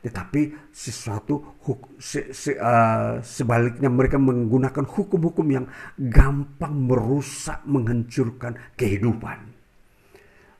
[0.00, 1.60] Tetapi sesuatu
[2.00, 5.66] se, se, uh, sebaliknya mereka menggunakan hukum-hukum yang
[6.00, 9.38] gampang merusak, menghancurkan kehidupan.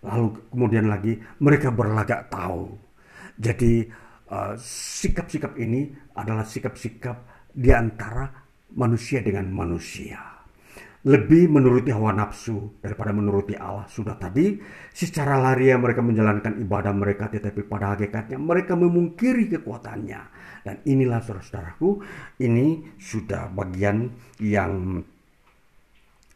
[0.05, 2.76] Lalu kemudian lagi mereka berlagak tahu.
[3.40, 3.88] Jadi
[4.29, 7.16] uh, sikap-sikap uh, ini adalah sikap-sikap
[7.52, 8.30] di antara
[8.74, 10.30] manusia dengan manusia
[11.00, 13.88] lebih menuruti hawa nafsu daripada menuruti Allah.
[13.88, 14.60] Sudah tadi,
[14.92, 20.20] secara larian mereka menjalankan ibadah mereka, tetapi pada hakikatnya mereka memungkiri kekuatannya.
[20.60, 22.04] Dan inilah saudara-saudaraku,
[22.44, 24.12] ini sudah bagian
[24.44, 25.00] yang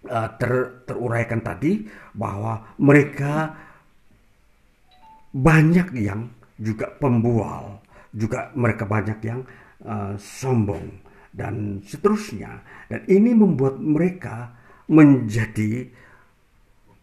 [0.08, 1.84] uh, ter, teruraikan tadi
[2.16, 3.52] bahwa mereka
[5.36, 7.84] banyak yang juga pembual,
[8.16, 9.44] juga mereka banyak yang
[9.84, 11.03] uh, sombong
[11.34, 12.62] dan seterusnya.
[12.86, 14.54] Dan ini membuat mereka
[14.86, 15.90] menjadi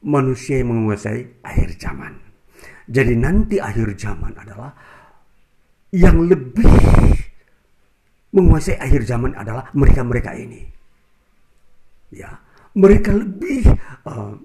[0.08, 2.16] manusia yang menguasai akhir zaman.
[2.88, 4.72] Jadi nanti akhir zaman adalah
[5.92, 6.72] yang lebih
[8.32, 10.64] menguasai akhir zaman adalah mereka-mereka ini.
[12.16, 12.40] Ya,
[12.76, 13.68] mereka lebih
[14.08, 14.36] uh,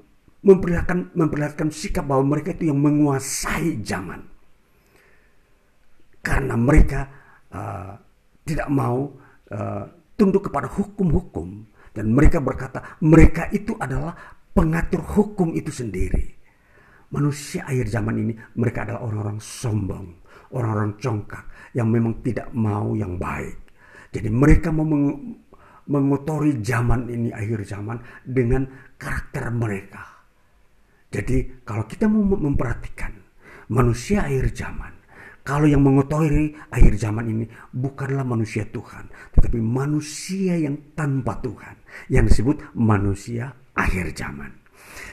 [0.42, 4.22] memperlihatkan memperlihatkan sikap bahwa mereka itu yang menguasai zaman.
[6.26, 7.06] karena mereka
[7.54, 7.94] uh,
[8.42, 9.14] tidak mau
[9.52, 9.84] uh,
[10.16, 14.16] tunduk kepada hukum-hukum dan mereka berkata mereka itu adalah
[14.56, 16.32] pengatur hukum itu sendiri.
[17.12, 20.06] Manusia akhir zaman ini mereka adalah orang-orang sombong,
[20.56, 21.44] orang-orang congkak
[21.76, 23.56] yang memang tidak mau yang baik.
[24.10, 25.06] Jadi mereka mau meng
[25.86, 28.66] mengotori zaman ini akhir zaman dengan
[28.98, 30.02] karakter mereka.
[31.14, 33.14] Jadi kalau kita mau memperhatikan
[33.70, 34.95] manusia akhir zaman,
[35.46, 41.78] kalau yang mengotori akhir zaman ini bukanlah manusia Tuhan, tetapi manusia yang tanpa Tuhan,
[42.10, 44.66] yang disebut manusia akhir zaman.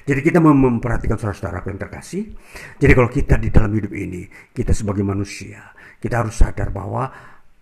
[0.03, 2.33] Jadi kita memperhatikan saudara-saudara yang terkasih.
[2.81, 5.69] Jadi kalau kita di dalam hidup ini, kita sebagai manusia,
[6.01, 7.07] kita harus sadar bahwa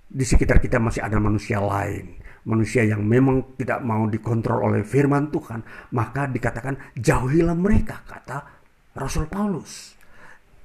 [0.08, 2.24] di sekitar kita masih ada manusia lain.
[2.42, 5.62] Manusia yang memang tidak mau dikontrol oleh firman Tuhan.
[5.94, 8.38] Maka dikatakan jauhilah mereka, kata
[8.98, 10.01] Rasul Paulus.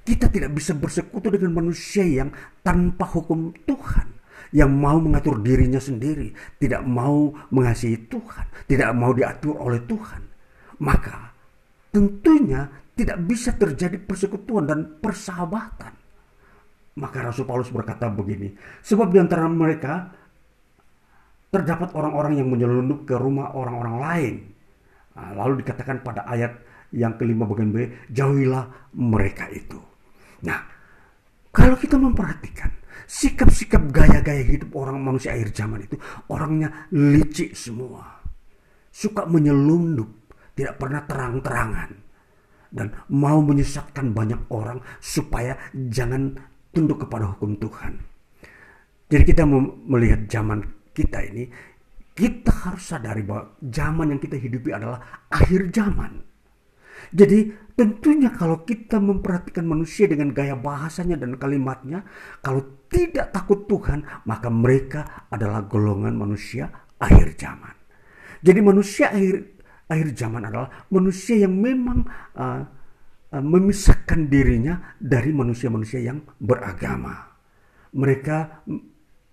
[0.07, 2.31] Kita tidak bisa bersekutu dengan manusia yang
[2.63, 4.07] tanpa hukum Tuhan
[4.55, 10.23] yang mau mengatur dirinya sendiri, tidak mau mengasihi Tuhan, tidak mau diatur oleh Tuhan,
[10.79, 11.35] maka
[11.91, 15.91] tentunya tidak bisa terjadi persekutuan dan persahabatan.
[16.97, 20.07] Maka Rasul Paulus berkata begini, sebab di antara mereka
[21.51, 24.35] terdapat orang-orang yang menyelundup ke rumah orang-orang lain.
[25.19, 26.57] Nah, lalu dikatakan pada ayat
[26.95, 29.96] yang kelima bagian B, jauhilah mereka itu.
[30.45, 30.59] Nah,
[31.49, 32.69] kalau kita memperhatikan
[33.07, 35.95] sikap-sikap gaya-gaya hidup orang manusia akhir zaman itu,
[36.29, 38.21] orangnya licik semua.
[38.91, 41.89] Suka menyelundup, tidak pernah terang-terangan
[42.73, 46.35] dan mau menyesatkan banyak orang supaya jangan
[46.75, 47.93] tunduk kepada hukum Tuhan.
[49.07, 49.47] Jadi kita
[49.87, 50.59] melihat zaman
[50.91, 51.47] kita ini,
[52.11, 56.19] kita harus sadari bahwa zaman yang kita hidupi adalah akhir zaman.
[57.15, 62.01] Jadi tentunya kalau kita memperhatikan manusia dengan gaya bahasanya dan kalimatnya,
[62.41, 67.77] kalau tidak takut Tuhan, maka mereka adalah golongan manusia akhir zaman.
[68.41, 72.01] Jadi manusia akhir akhir zaman adalah manusia yang memang
[72.35, 72.61] uh,
[73.31, 77.29] uh, memisahkan dirinya dari manusia-manusia yang beragama.
[77.93, 78.67] Mereka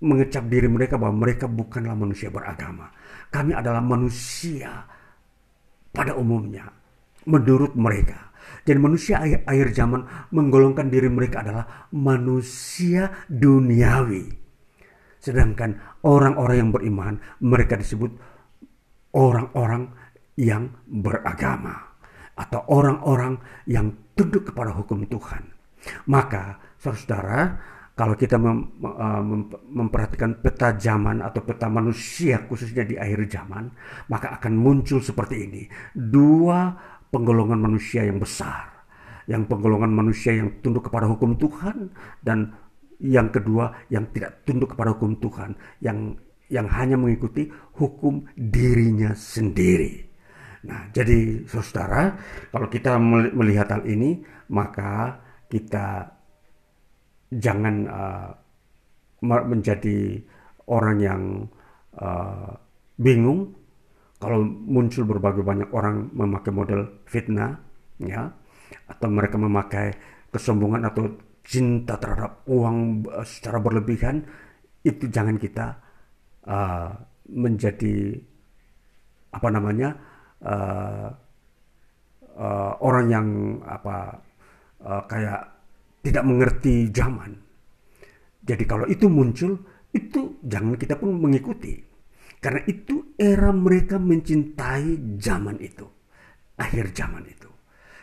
[0.05, 2.93] mengecap diri mereka bahwa mereka bukanlah manusia beragama.
[3.33, 4.85] Kami adalah manusia
[5.91, 6.69] pada umumnya
[7.25, 8.34] menurut mereka.
[8.65, 10.01] Dan manusia akhir, akhir zaman
[10.33, 14.25] menggolongkan diri mereka adalah manusia duniawi.
[15.21, 18.13] Sedangkan orang-orang yang beriman mereka disebut
[19.17, 19.93] orang-orang
[20.37, 21.95] yang beragama
[22.35, 25.55] atau orang-orang yang tunduk kepada hukum Tuhan.
[26.11, 27.57] Maka, saudara,
[27.95, 33.71] kalau kita mem, mem, memperhatikan peta zaman atau peta manusia khususnya di akhir zaman,
[34.11, 35.63] maka akan muncul seperti ini.
[35.95, 36.75] Dua
[37.11, 38.73] penggolongan manusia yang besar.
[39.25, 41.89] Yang penggolongan manusia yang tunduk kepada hukum Tuhan
[42.21, 42.53] dan
[43.01, 46.15] yang kedua yang tidak tunduk kepada hukum Tuhan, yang
[46.53, 47.49] yang hanya mengikuti
[47.81, 50.05] hukum dirinya sendiri.
[50.65, 52.17] Nah, jadi saudara,
[52.49, 52.97] kalau kita
[53.33, 56.09] melihat hal ini, maka kita
[57.33, 58.31] jangan uh,
[59.25, 60.21] menjadi
[60.69, 61.23] orang yang
[62.01, 62.57] uh,
[62.97, 63.53] bingung
[64.25, 67.61] kalau muncul berbagai banyak orang memakai model fitnah,
[68.01, 68.33] ya,
[68.89, 69.93] atau mereka memakai
[70.33, 71.13] kesombongan atau
[71.45, 74.25] cinta terhadap uang uh, secara berlebihan,
[74.81, 75.77] itu jangan kita
[76.49, 76.89] uh,
[77.29, 78.17] menjadi
[79.29, 79.93] apa namanya
[80.41, 81.13] uh,
[82.41, 83.27] uh, orang yang
[83.69, 84.25] apa
[84.81, 85.53] uh, kayak
[86.01, 87.37] tidak mengerti zaman.
[88.45, 89.57] Jadi kalau itu muncul,
[89.93, 91.94] itu jangan kita pun mengikuti.
[92.45, 95.89] Karena itu era mereka mencintai zaman itu.
[96.61, 97.49] Akhir zaman itu.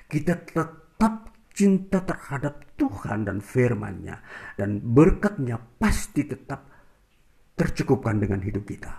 [0.10, 4.17] Kita tetap cinta terhadap Tuhan dan firman-Nya.
[4.58, 6.65] Dan berkatnya pasti tetap
[7.54, 8.93] tercukupkan dengan hidup kita.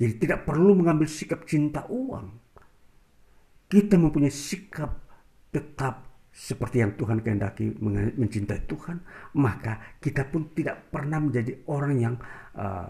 [0.00, 2.42] Jadi tidak perlu mengambil sikap cinta uang
[3.72, 5.00] kita mempunyai sikap
[5.48, 7.72] tetap seperti yang Tuhan kehendaki
[8.20, 9.00] mencintai Tuhan,
[9.40, 12.14] maka kita pun tidak pernah menjadi orang yang
[12.52, 12.88] uh,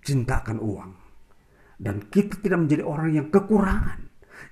[0.00, 1.03] cintakan uang.
[1.78, 4.00] Dan kita tidak menjadi orang yang kekurangan.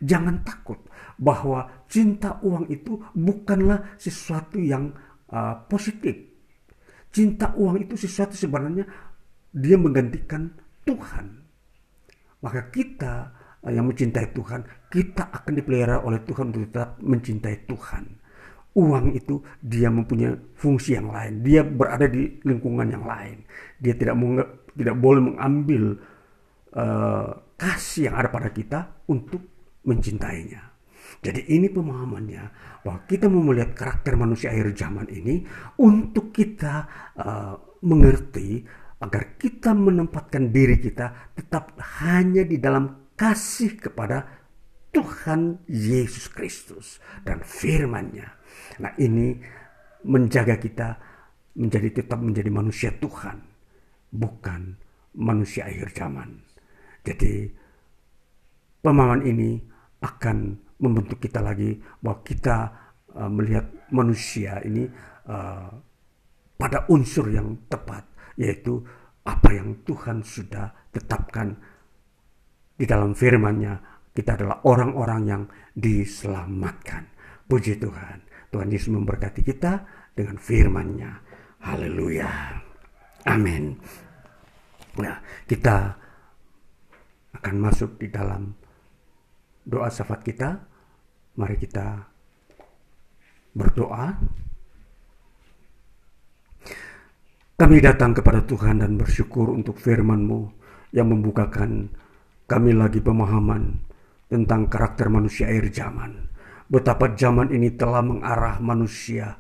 [0.03, 0.79] Jangan takut
[1.19, 4.91] bahwa cinta uang itu bukanlah sesuatu yang
[5.31, 6.15] uh, positif.
[7.13, 8.89] Cinta uang itu sesuatu sebenarnya
[9.53, 10.49] dia menggantikan
[10.83, 11.27] Tuhan.
[12.43, 13.15] Maka kita
[13.71, 18.05] yang mencintai Tuhan, kita akan dipelihara oleh Tuhan untuk tetap mencintai Tuhan.
[18.73, 21.45] Uang itu dia mempunyai fungsi yang lain.
[21.45, 23.45] Dia berada di lingkungan yang lain.
[23.79, 24.17] Dia tidak
[24.75, 26.01] tidak boleh mengambil
[26.77, 29.41] uh, kasih yang ada pada kita untuk
[29.87, 30.73] mencintainya.
[31.23, 32.45] Jadi ini pemahamannya
[32.83, 35.45] bahwa kita mau melihat karakter manusia akhir zaman ini
[35.79, 37.55] untuk kita uh,
[37.85, 38.65] mengerti
[39.03, 44.43] agar kita menempatkan diri kita tetap hanya di dalam kasih kepada
[44.95, 48.29] Tuhan Yesus Kristus dan firman-Nya.
[48.83, 49.39] Nah, ini
[50.07, 50.89] menjaga kita
[51.57, 53.41] menjadi tetap menjadi manusia Tuhan,
[54.13, 54.77] bukan
[55.17, 56.52] manusia akhir zaman.
[57.03, 57.51] Jadi
[58.83, 59.59] pemahaman ini
[60.03, 62.59] akan membentuk kita lagi bahwa kita
[63.15, 64.87] uh, melihat manusia ini
[65.31, 65.71] uh,
[66.59, 68.07] pada unsur yang tepat
[68.39, 68.83] yaitu
[69.23, 71.55] apa yang Tuhan sudah tetapkan
[72.75, 75.43] di dalam firman-Nya kita adalah orang-orang yang
[75.73, 77.09] diselamatkan.
[77.49, 78.19] Puji Tuhan.
[78.53, 79.73] Tuhan Yesus memberkati kita
[80.13, 81.11] dengan firman-Nya.
[81.65, 82.29] Haleluya.
[83.25, 83.73] Amin.
[85.01, 85.17] Nah,
[85.49, 85.97] kita
[87.43, 88.55] akan masuk di dalam
[89.67, 90.63] doa syafaat kita.
[91.35, 92.07] Mari kita
[93.51, 94.15] berdoa.
[97.59, 100.41] Kami datang kepada Tuhan dan bersyukur untuk firman-Mu
[100.95, 101.91] yang membukakan
[102.47, 103.83] kami lagi pemahaman
[104.31, 106.31] tentang karakter manusia air zaman.
[106.71, 109.35] Betapa zaman ini telah mengarah manusia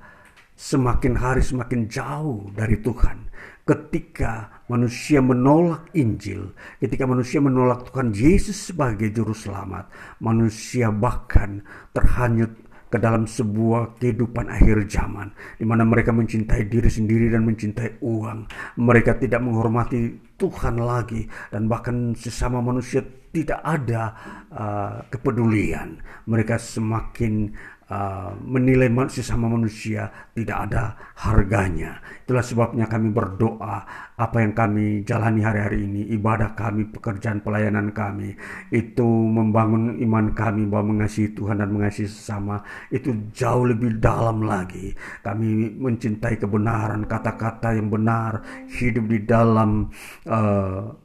[0.58, 3.30] semakin hari semakin jauh dari Tuhan.
[3.62, 6.50] Ketika manusia menolak Injil,
[6.82, 9.86] ketika manusia menolak Tuhan Yesus sebagai juru selamat,
[10.18, 11.62] manusia bahkan
[11.94, 12.50] terhanyut
[12.92, 18.50] ke dalam sebuah kehidupan akhir zaman di mana mereka mencintai diri sendiri dan mencintai uang.
[18.76, 23.00] Mereka tidak menghormati Tuhan lagi dan bahkan sesama manusia
[23.32, 24.12] tidak ada
[24.52, 26.04] uh, kepedulian.
[26.28, 27.56] Mereka semakin
[27.92, 32.00] Uh, menilai sesama manusia tidak ada harganya.
[32.24, 33.84] Itulah sebabnya kami berdoa
[34.16, 38.32] apa yang kami jalani hari-hari ini, ibadah kami, pekerjaan pelayanan kami,
[38.72, 44.96] itu membangun iman kami bahwa mengasihi Tuhan dan mengasihi sesama itu jauh lebih dalam lagi.
[45.20, 48.40] Kami mencintai kebenaran, kata-kata yang benar,
[48.72, 49.92] hidup di dalam
[50.32, 50.96] uh,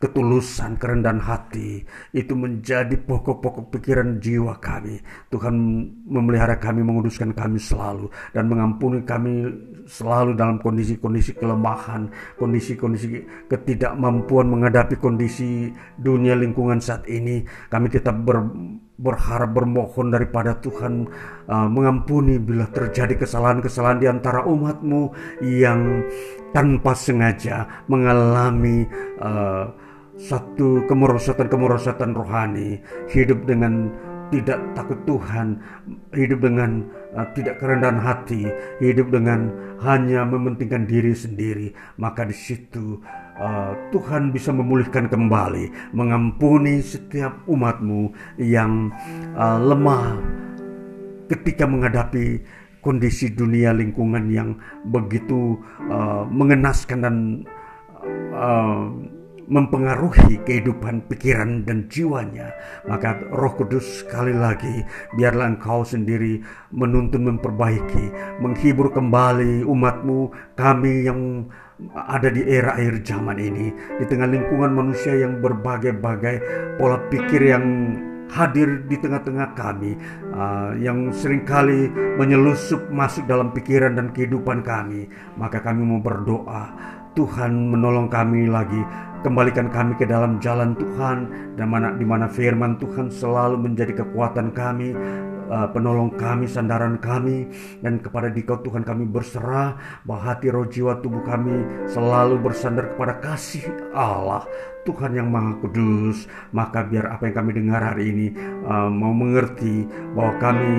[0.00, 1.84] ketulusan, kerendahan hati
[2.16, 4.96] itu menjadi pokok-pokok pikiran jiwa kami.
[5.28, 5.54] Tuhan
[6.08, 9.44] memelihara kami, menguduskan kami selalu dan mengampuni kami
[9.84, 12.08] selalu dalam kondisi-kondisi kelemahan,
[12.40, 15.68] kondisi-kondisi ketidakmampuan menghadapi kondisi
[16.00, 17.44] dunia lingkungan saat ini.
[17.68, 18.40] Kami tetap ber,
[18.96, 21.12] berharap bermohon daripada Tuhan
[21.44, 25.12] uh, mengampuni bila terjadi kesalahan-kesalahan di antara umatmu
[25.44, 26.08] yang
[26.56, 28.84] tanpa sengaja mengalami
[29.20, 29.89] uh,
[30.28, 33.88] satu kemerosotan-kemerosotan rohani, hidup dengan
[34.30, 35.58] tidak takut Tuhan,
[36.14, 36.86] hidup dengan
[37.18, 38.46] uh, tidak kerendahan hati,
[38.78, 39.50] hidup dengan
[39.82, 43.02] hanya mementingkan diri sendiri, maka di situ
[43.42, 48.94] uh, Tuhan bisa memulihkan kembali, mengampuni setiap umatmu yang
[49.34, 50.14] uh, lemah
[51.26, 52.42] ketika menghadapi
[52.80, 54.56] kondisi dunia lingkungan yang
[54.88, 55.58] begitu
[55.90, 57.16] uh, mengenaskan dan
[58.32, 58.88] uh,
[59.50, 62.54] mempengaruhi kehidupan pikiran dan jiwanya,
[62.86, 64.86] maka Roh Kudus sekali lagi
[65.18, 66.38] biarlah engkau sendiri
[66.70, 71.50] menuntun memperbaiki, menghibur kembali umatmu, kami yang
[71.98, 76.36] ada di era akhir zaman ini, di tengah lingkungan manusia yang berbagai-bagai
[76.78, 77.66] pola pikir yang
[78.30, 79.98] hadir di tengah-tengah kami
[80.30, 86.70] uh, yang sering kali menyelusup masuk dalam pikiran dan kehidupan kami maka kami mau berdoa
[87.20, 88.80] Tuhan menolong kami lagi.
[89.20, 91.28] Kembalikan kami ke dalam jalan Tuhan
[91.60, 94.96] dan mana di mana firman Tuhan selalu menjadi kekuatan kami,
[95.52, 97.44] uh, penolong kami, sandaran kami.
[97.84, 99.76] Dan kepada Dikau Tuhan kami berserah
[100.08, 101.60] bahwa hati roh jiwa tubuh kami
[101.92, 104.48] selalu bersandar kepada kasih Allah
[104.88, 106.24] Tuhan yang Maha Kudus.
[106.56, 108.26] Maka biar apa yang kami dengar hari ini
[108.64, 109.84] uh, mau mengerti
[110.16, 110.72] bahwa kami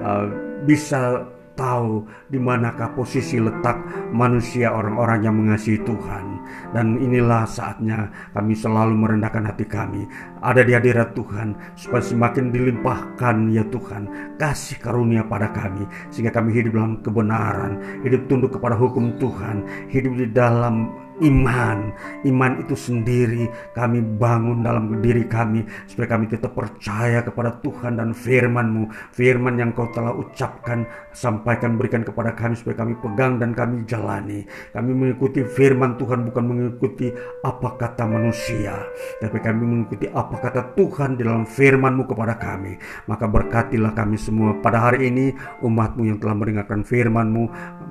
[0.00, 0.26] uh,
[0.64, 3.76] bisa tahu di manakah posisi letak
[4.12, 6.26] manusia orang-orang yang mengasihi Tuhan.
[6.72, 10.08] Dan inilah saatnya kami selalu merendahkan hati kami.
[10.42, 15.84] Ada di hadirat Tuhan supaya semakin dilimpahkan ya Tuhan kasih karunia pada kami.
[16.08, 20.90] Sehingga kami hidup dalam kebenaran, hidup tunduk kepada hukum Tuhan, hidup di dalam
[21.22, 21.94] iman.
[22.26, 28.10] Iman itu sendiri kami bangun dalam diri kami supaya kami tetap percaya kepada Tuhan dan
[28.12, 29.14] firman-Mu.
[29.14, 34.44] Firman yang Kau telah ucapkan, sampaikan, berikan kepada kami supaya kami pegang dan kami jalani.
[34.74, 37.08] Kami mengikuti firman Tuhan bukan mengikuti
[37.40, 38.74] apa kata manusia,
[39.22, 42.76] tapi kami mengikuti apa kata Tuhan di dalam firman-Mu kepada kami.
[43.06, 47.44] Maka berkatilah kami semua pada hari ini umat-Mu yang telah mendengarkan firman-Mu,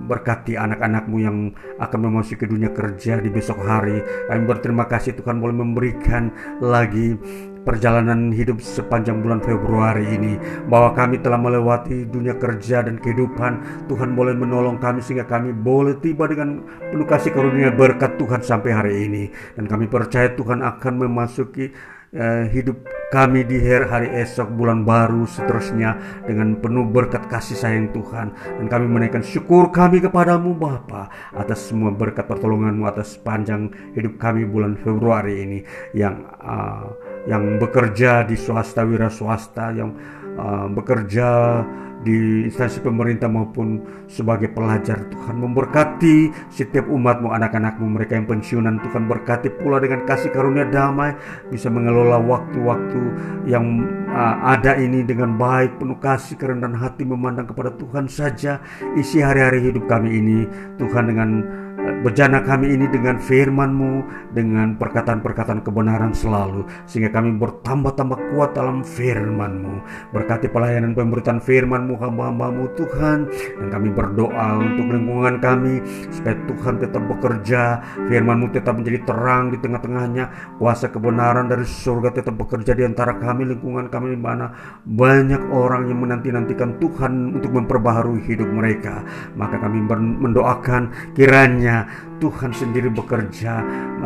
[0.06, 1.38] berkati anak-anak-Mu yang
[1.80, 4.02] akan memasuki dunia kerja di besok hari.
[4.28, 7.16] Kami berterima kasih Tuhan boleh memberikan lagi
[7.62, 10.34] perjalanan hidup sepanjang bulan Februari ini.
[10.66, 13.86] Bahwa kami telah melewati dunia kerja dan kehidupan.
[13.86, 18.72] Tuhan boleh menolong kami sehingga kami boleh tiba dengan penuh kasih karunia berkat Tuhan sampai
[18.74, 19.24] hari ini.
[19.54, 21.72] Dan kami percaya Tuhan akan memasuki
[22.16, 22.78] uh, hidup
[23.12, 28.32] kami di hari esok bulan baru seterusnya dengan penuh berkat kasih sayang Tuhan.
[28.32, 34.48] Dan kami menaikkan syukur kami kepadamu Bapa atas semua berkat pertolonganmu atas panjang hidup kami
[34.48, 35.60] bulan Februari ini
[35.92, 36.88] yang uh,
[37.28, 39.92] yang bekerja di swasta wira swasta yang
[40.40, 41.28] uh, bekerja
[42.02, 45.06] di instansi pemerintah maupun sebagai pelajar.
[45.14, 48.82] Tuhan memberkati setiap umatmu anak-anakmu mereka yang pensiunan.
[48.82, 51.14] Tuhan berkati pula dengan kasih karunia damai.
[51.54, 53.02] Bisa mengelola waktu-waktu
[53.46, 53.66] yang
[54.10, 55.78] uh, ada ini dengan baik.
[55.78, 58.58] Penuh kasih kerendahan hati memandang kepada Tuhan saja.
[58.98, 60.40] Isi hari-hari hidup kami ini
[60.82, 61.30] Tuhan dengan
[61.82, 63.94] Berjana kami ini dengan firman-Mu,
[64.34, 69.82] dengan perkataan-perkataan kebenaran selalu, sehingga kami bertambah-tambah kuat dalam firman-Mu.
[70.14, 77.02] Berkati pelayanan pemberitaan firman-Mu, hamba-hambamu Tuhan, dan kami berdoa untuk lingkungan kami, supaya Tuhan tetap
[77.06, 77.62] bekerja,
[78.10, 83.46] firman-Mu tetap menjadi terang di tengah-tengahnya, kuasa kebenaran dari surga tetap bekerja di antara kami,
[83.58, 84.54] lingkungan kami di mana
[84.86, 89.02] banyak orang yang menanti-nantikan Tuhan untuk memperbaharui hidup mereka.
[89.38, 89.82] Maka kami
[90.22, 91.71] mendoakan kiranya
[92.22, 93.62] Tuhan sendiri bekerja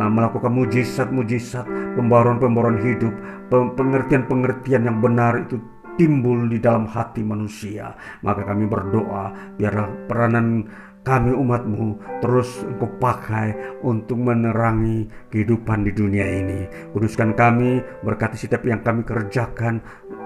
[0.08, 3.12] melakukan mujizat-mujizat, pembaruan-pembaruan hidup,
[3.52, 5.60] pengertian-pengertian yang benar itu
[5.96, 7.96] timbul di dalam hati manusia.
[8.20, 10.68] Maka kami berdoa biarlah peranan
[11.06, 16.66] kami umatmu terus engkau pakai untuk menerangi kehidupan di dunia ini.
[16.90, 19.78] Kuduskan kami, berkati setiap yang kami kerjakan,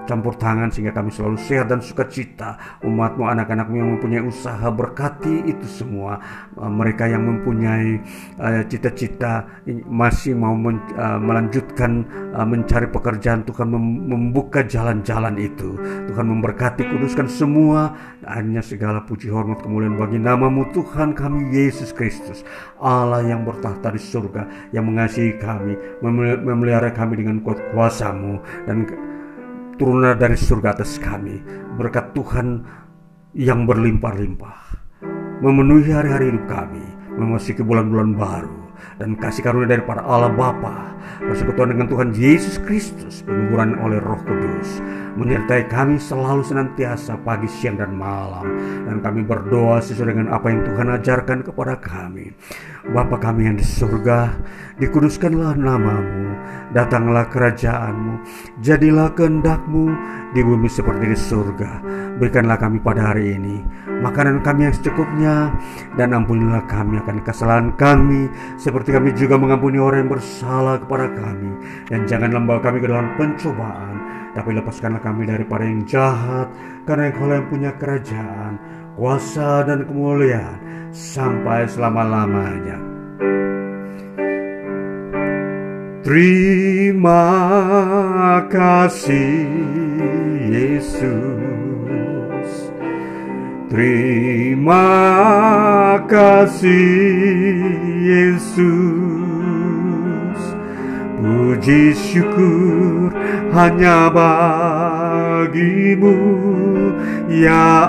[0.05, 2.79] campur tangan sehingga kami selalu sehat dan sukacita.
[2.81, 6.19] Umatmu, anak-anakmu yang mempunyai usaha berkati itu semua.
[6.57, 8.01] Uh, mereka yang mempunyai
[8.41, 9.47] uh, cita-cita
[9.87, 13.67] masih mau uh, melanjutkan mencari pekerjaan Tuhan
[14.07, 15.75] membuka jalan-jalan itu.
[16.07, 17.93] Tuhan memberkati, kuduskan semua.
[18.21, 22.45] Hanya segala puji hormat kemuliaan bagi namamu Tuhan kami Yesus Kristus.
[22.79, 25.75] Allah yang bertahta di surga, yang mengasihi kami,
[26.45, 28.39] memelihara kami dengan kuat kuasamu
[28.69, 28.87] dan
[29.79, 31.39] turunlah dari surga atas kami
[31.77, 32.63] berkat Tuhan
[33.35, 34.59] yang berlimpah-limpah
[35.41, 36.83] memenuhi hari-hari hidup kami
[37.15, 38.61] memasuki bulan-bulan baru
[38.97, 44.81] dan kasih karunia daripada Allah Bapa persekutuan dengan Tuhan Yesus Kristus penguburan oleh Roh Kudus
[45.15, 48.47] menyertai kami selalu senantiasa pagi siang dan malam.
[48.87, 52.31] Dan kami berdoa sesuai dengan apa yang Tuhan ajarkan kepada kami.
[52.91, 54.33] Bapa kami yang di surga
[54.81, 56.33] dikuduskanlah namamu
[56.73, 58.25] datanglah kerajaanmu
[58.65, 59.93] jadilah kehendakmu
[60.33, 61.71] di bumi seperti di surga.
[62.17, 63.61] Berikanlah kami pada hari ini
[64.01, 65.53] makanan kami yang secukupnya
[65.93, 71.53] dan ampunilah kami akan kesalahan kami seperti kami juga mengampuni orang yang bersalah kepada kami.
[71.85, 76.47] Dan jangan membawa kami ke dalam pencobaan tapi lepaskanlah kami daripada yang jahat
[76.87, 78.55] karena engkau yang punya kerajaan
[78.95, 80.59] kuasa dan kemuliaan
[80.91, 82.91] sampai selama-lamanya.
[86.01, 87.29] Terima
[88.49, 89.45] kasih
[90.49, 92.49] Yesus
[93.69, 94.89] Terima
[96.09, 97.69] kasih
[98.01, 98.57] Yesus
[101.21, 103.10] Puji syukur
[103.53, 106.15] hanya bagimu.
[107.31, 107.87] Ya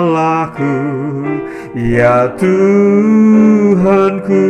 [0.00, 0.74] Allahku
[1.78, 4.46] Ya Tuhanku.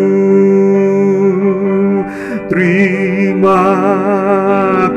[2.48, 3.68] Terima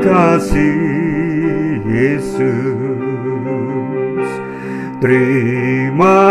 [0.00, 0.80] kasih
[1.84, 2.40] Yesus.
[5.02, 6.22] Terima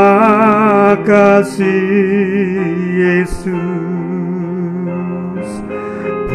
[1.05, 1.85] kasih
[2.97, 4.00] Yesus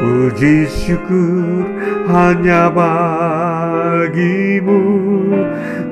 [0.07, 1.67] Puji syukur
[2.07, 4.23] hanya bagimu.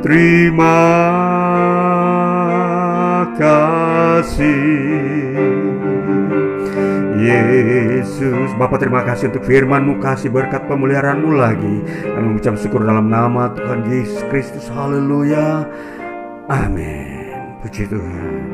[0.07, 0.87] Terima
[3.35, 4.95] kasih.
[7.19, 11.83] Yesus Bapak terima kasih untuk firmanmu Kasih berkat pemeliharaanmu lagi.
[12.07, 14.71] Kami mengucap syukur dalam nama Tuhan Yesus Kristus.
[14.71, 15.67] Haleluya.
[16.47, 17.35] Amin.
[17.67, 18.53] Puji Tuhan